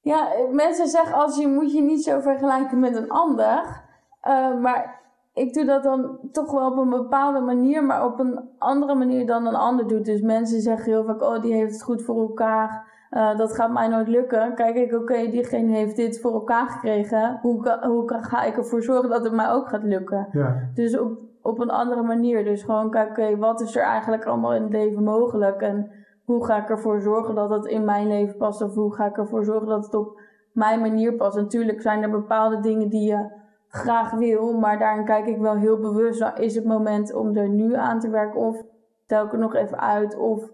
[0.00, 3.84] Ja, mensen zeggen als je moet je niet zo vergelijken met een ander.
[4.28, 5.00] Uh, maar
[5.32, 9.26] ik doe dat dan toch wel op een bepaalde manier, maar op een andere manier
[9.26, 10.04] dan een ander doet.
[10.04, 12.89] Dus mensen zeggen heel vaak, oh die heeft het goed voor elkaar.
[13.10, 14.54] Uh, dat gaat mij nooit lukken.
[14.54, 17.38] Kijk ik, oké, diegene heeft dit voor elkaar gekregen.
[17.42, 20.28] Hoe, hoe ga ik ervoor zorgen dat het mij ook gaat lukken?
[20.32, 20.68] Ja.
[20.74, 22.44] Dus op, op een andere manier.
[22.44, 25.60] Dus gewoon kijken, oké, wat is er eigenlijk allemaal in het leven mogelijk?
[25.60, 25.90] En
[26.24, 28.62] hoe ga ik ervoor zorgen dat het in mijn leven past?
[28.62, 30.20] Of hoe ga ik ervoor zorgen dat het op
[30.52, 31.36] mijn manier past?
[31.36, 33.30] Natuurlijk zijn er bepaalde dingen die je
[33.68, 36.20] graag wil, maar daarin kijk ik wel heel bewust.
[36.20, 38.40] Nou, is het moment om er nu aan te werken?
[38.40, 38.62] Of
[39.06, 40.16] tel ik het nog even uit?
[40.16, 40.50] Of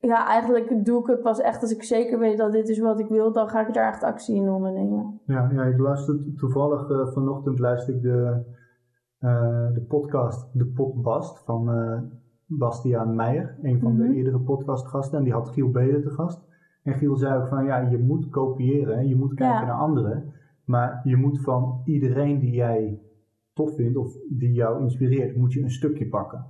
[0.00, 3.00] ja, eigenlijk doe ik het pas echt als ik zeker weet dat dit is wat
[3.00, 5.20] ik wil, dan ga ik daar echt actie in ondernemen.
[5.24, 8.42] Ja, ja ik luister toevallig uh, vanochtend luister ik de,
[9.20, 12.00] uh, de podcast De Potbast van uh,
[12.46, 14.12] Bastiaan Meijer, een van de mhm.
[14.12, 15.18] eerdere podcastgasten.
[15.18, 16.46] En die had Giel Beden te gast.
[16.82, 20.32] En Giel zei ook van ja, je moet kopiëren, je moet kijken naar anderen.
[20.64, 23.02] Maar je moet van iedereen die jij
[23.52, 26.46] tof vindt of die jou inspireert, moet je een stukje pakken.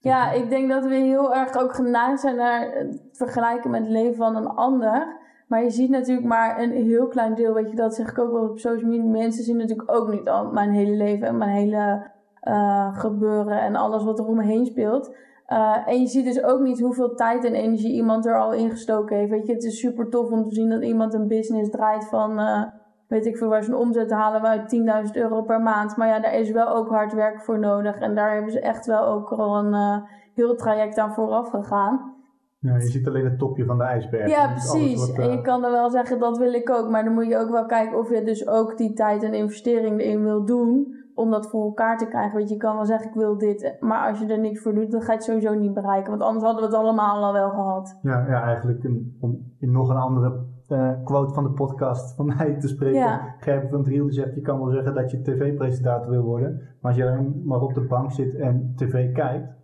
[0.00, 3.90] Ja, ik denk dat we heel erg ook geneigd zijn naar het vergelijken met het
[3.90, 5.16] leven van een ander.
[5.48, 7.54] Maar je ziet natuurlijk maar een heel klein deel.
[7.54, 9.10] Weet je, dat zeg ik ook wel op social media.
[9.10, 12.10] Mensen zien natuurlijk ook niet al mijn hele leven en mijn hele
[12.44, 15.14] uh, gebeuren en alles wat er om me heen speelt.
[15.48, 19.16] Uh, en je ziet dus ook niet hoeveel tijd en energie iemand er al ingestoken
[19.16, 19.30] heeft.
[19.30, 22.40] Weet je, het is super tof om te zien dat iemand een business draait van.
[22.40, 22.62] Uh,
[23.08, 25.96] weet ik veel waar ze een omzet halen uit 10.000 euro per maand.
[25.96, 27.98] Maar ja, daar is wel ook hard werk voor nodig.
[27.98, 29.96] En daar hebben ze echt wel ook al een uh,
[30.34, 32.16] heel traject aan vooraf gegaan.
[32.60, 34.30] Ja, je ziet alleen het topje van de ijsberg.
[34.30, 35.12] Ja, precies.
[35.12, 36.88] En je eh, kan er wel zeggen, dat wil ik ook.
[36.90, 40.00] Maar dan moet je ook wel kijken of je dus ook die tijd en investering
[40.00, 40.96] erin wil doen.
[41.14, 42.38] Om dat voor elkaar te krijgen.
[42.38, 43.76] Want je kan wel zeggen, ik wil dit.
[43.80, 46.10] Maar als je er niks voor doet, dan ga je het sowieso niet bereiken.
[46.10, 47.98] Want anders hadden we het allemaal al wel gehad.
[48.02, 52.26] Ja, ja eigenlijk een, om in nog een andere uh, quote van de podcast van
[52.36, 52.98] mij te spreken.
[52.98, 53.34] Ja.
[53.40, 56.56] Gerben van Driel die zegt, je kan wel zeggen dat je tv-presentator wil worden.
[56.56, 59.56] Maar als je alleen maar op de bank zit en tv kijkt,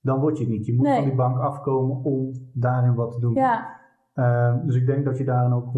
[0.00, 0.66] dan word je het niet.
[0.66, 3.34] Je moet van die bank afkomen om daarin wat te doen.
[3.34, 3.82] Ja.
[4.14, 5.72] Uh, dus ik denk dat je daarin ook 100%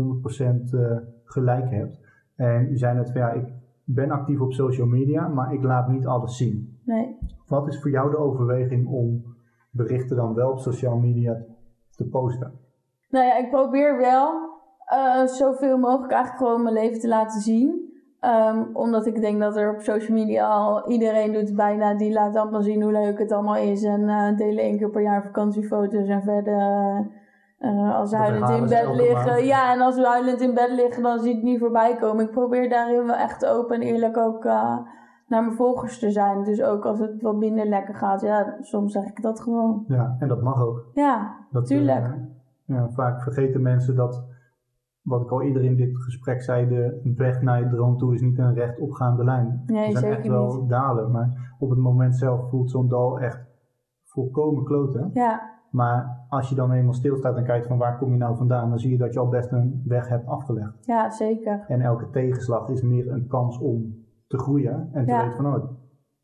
[0.75, 2.01] uh, eh, gelijk hebt.
[2.35, 3.53] En je zei net van ja, ik
[3.85, 6.81] ben actief op social media, maar ik laat niet alles zien.
[6.85, 7.19] Nee.
[7.47, 9.25] Wat is voor jou de overweging om
[9.71, 11.45] berichten dan wel op social media
[11.91, 12.53] te posten?
[13.11, 14.46] Nou ja, ik probeer wel
[14.93, 17.95] uh, zoveel mogelijk eigenlijk gewoon mijn leven te laten zien.
[18.21, 22.37] Um, omdat ik denk dat er op social media al iedereen doet bijna, die laat
[22.37, 23.83] allemaal zien hoe leuk het allemaal is.
[23.85, 26.61] En uh, delen één keer per jaar vakantiefoto's en verder
[27.61, 29.45] uh, als we huilend in bed liggen.
[29.45, 32.25] Ja, en als we huilend in bed liggen, dan zie ik het niet voorbij komen.
[32.25, 34.45] Ik probeer daarin wel echt open en eerlijk ook
[35.27, 36.45] naar mijn volgers te zijn.
[36.45, 39.85] Dus ook als het wat minder lekker gaat, ja, soms zeg ik dat gewoon.
[39.89, 40.85] Ja, en dat mag ook.
[40.93, 42.15] Ja, natuurlijk.
[42.65, 44.25] ja, vaak vergeten mensen dat
[45.07, 48.21] wat ik al eerder in dit gesprek zei, de weg naar je droom toe is
[48.21, 49.63] niet een recht opgaande lijn.
[49.67, 50.69] Nee, er zijn echt wel niet.
[50.69, 53.47] dalen, maar op het moment zelf voelt zo'n dal echt
[54.05, 55.11] volkomen kloten.
[55.13, 55.55] Ja.
[55.71, 58.79] Maar als je dan eenmaal stilstaat en kijkt van waar kom je nou vandaan, dan
[58.79, 60.87] zie je dat je al best een weg hebt afgelegd.
[60.87, 61.65] Ja, zeker.
[61.69, 65.65] En elke tegenslag is meer een kans om te groeien en te weten van oh,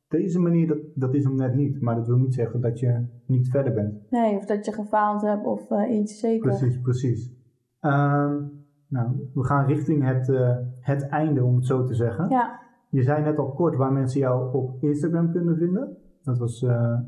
[0.09, 1.81] deze manier, dat, dat is hem net niet.
[1.81, 4.11] Maar dat wil niet zeggen dat je niet verder bent.
[4.11, 6.49] Nee, of dat je gefaald hebt of uh, iets zeker.
[6.49, 7.33] Precies, precies.
[7.81, 8.62] Um,
[8.93, 12.29] nou, we gaan richting het, uh, het einde, om het zo te zeggen.
[12.29, 12.61] Ja.
[12.89, 15.97] Je zei net al kort waar mensen jou op Instagram kunnen vinden.
[16.23, 16.99] Dat was, uh,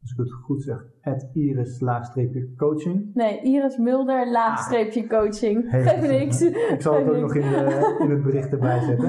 [0.00, 3.14] als ik het goed zeg, het iris-coaching.
[3.14, 5.64] Nee, Iris Mulder-coaching.
[5.64, 5.70] Ah.
[5.70, 6.42] Geef niks.
[6.42, 9.08] ik zal het ook nog in, de, in, het bericht erbij zetten.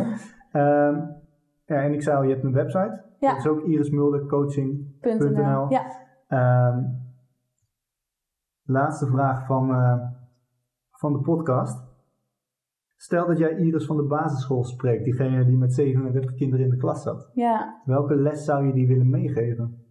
[0.54, 1.18] Um,
[1.66, 3.04] ja, en ik zei al, je hebt een website.
[3.20, 3.30] Ja.
[3.30, 5.70] Dat is ook irismuldercoaching.nl.
[5.70, 5.86] Ja.
[6.70, 7.02] Um,
[8.64, 10.02] laatste vraag van, uh,
[10.92, 11.89] van de podcast.
[13.02, 16.78] Stel dat jij Iris van de basisschool spreekt, diegene die met 37 kinderen in de
[16.78, 17.30] klas zat.
[17.34, 17.82] Ja.
[17.86, 19.86] Welke les zou je die willen meegeven?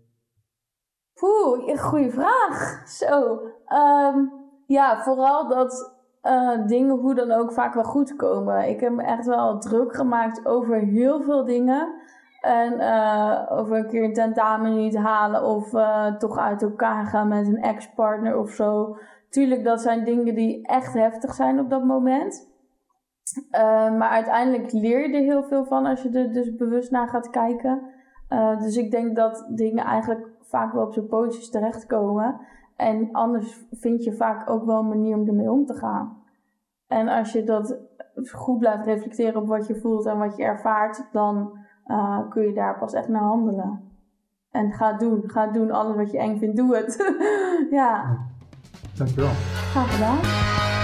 [1.23, 2.83] Oeh, goede vraag.
[2.89, 3.41] Zo.
[3.67, 4.19] Ehm,
[4.67, 8.69] ja, vooral dat uh, dingen hoe dan ook vaak wel goed komen.
[8.69, 11.95] Ik heb me echt wel druk gemaakt over heel veel dingen.
[12.41, 17.29] En uh, over een keer een tentamen niet halen of uh, toch uit elkaar gaan
[17.29, 18.97] met een ex-partner of zo.
[19.31, 22.48] Tuurlijk, dat zijn dingen die echt heftig zijn op dat moment.
[23.37, 27.09] Uh, maar uiteindelijk leer je er heel veel van als je er dus bewust naar
[27.09, 27.83] gaat kijken.
[28.31, 32.41] Uh, dus ik denk dat dingen eigenlijk vaak wel op zijn pootjes terechtkomen.
[32.77, 36.17] En anders vind je vaak ook wel een manier om ermee om te gaan.
[36.87, 37.79] En als je dat
[38.33, 42.53] goed blijft reflecteren op wat je voelt en wat je ervaart, dan uh, kun je
[42.53, 43.81] daar pas echt naar handelen.
[44.51, 47.15] En ga doen, ga doen alles wat je eng vindt, doe het.
[47.71, 48.19] ja.
[48.97, 49.31] Dankjewel.
[49.31, 50.78] Graag gedaan.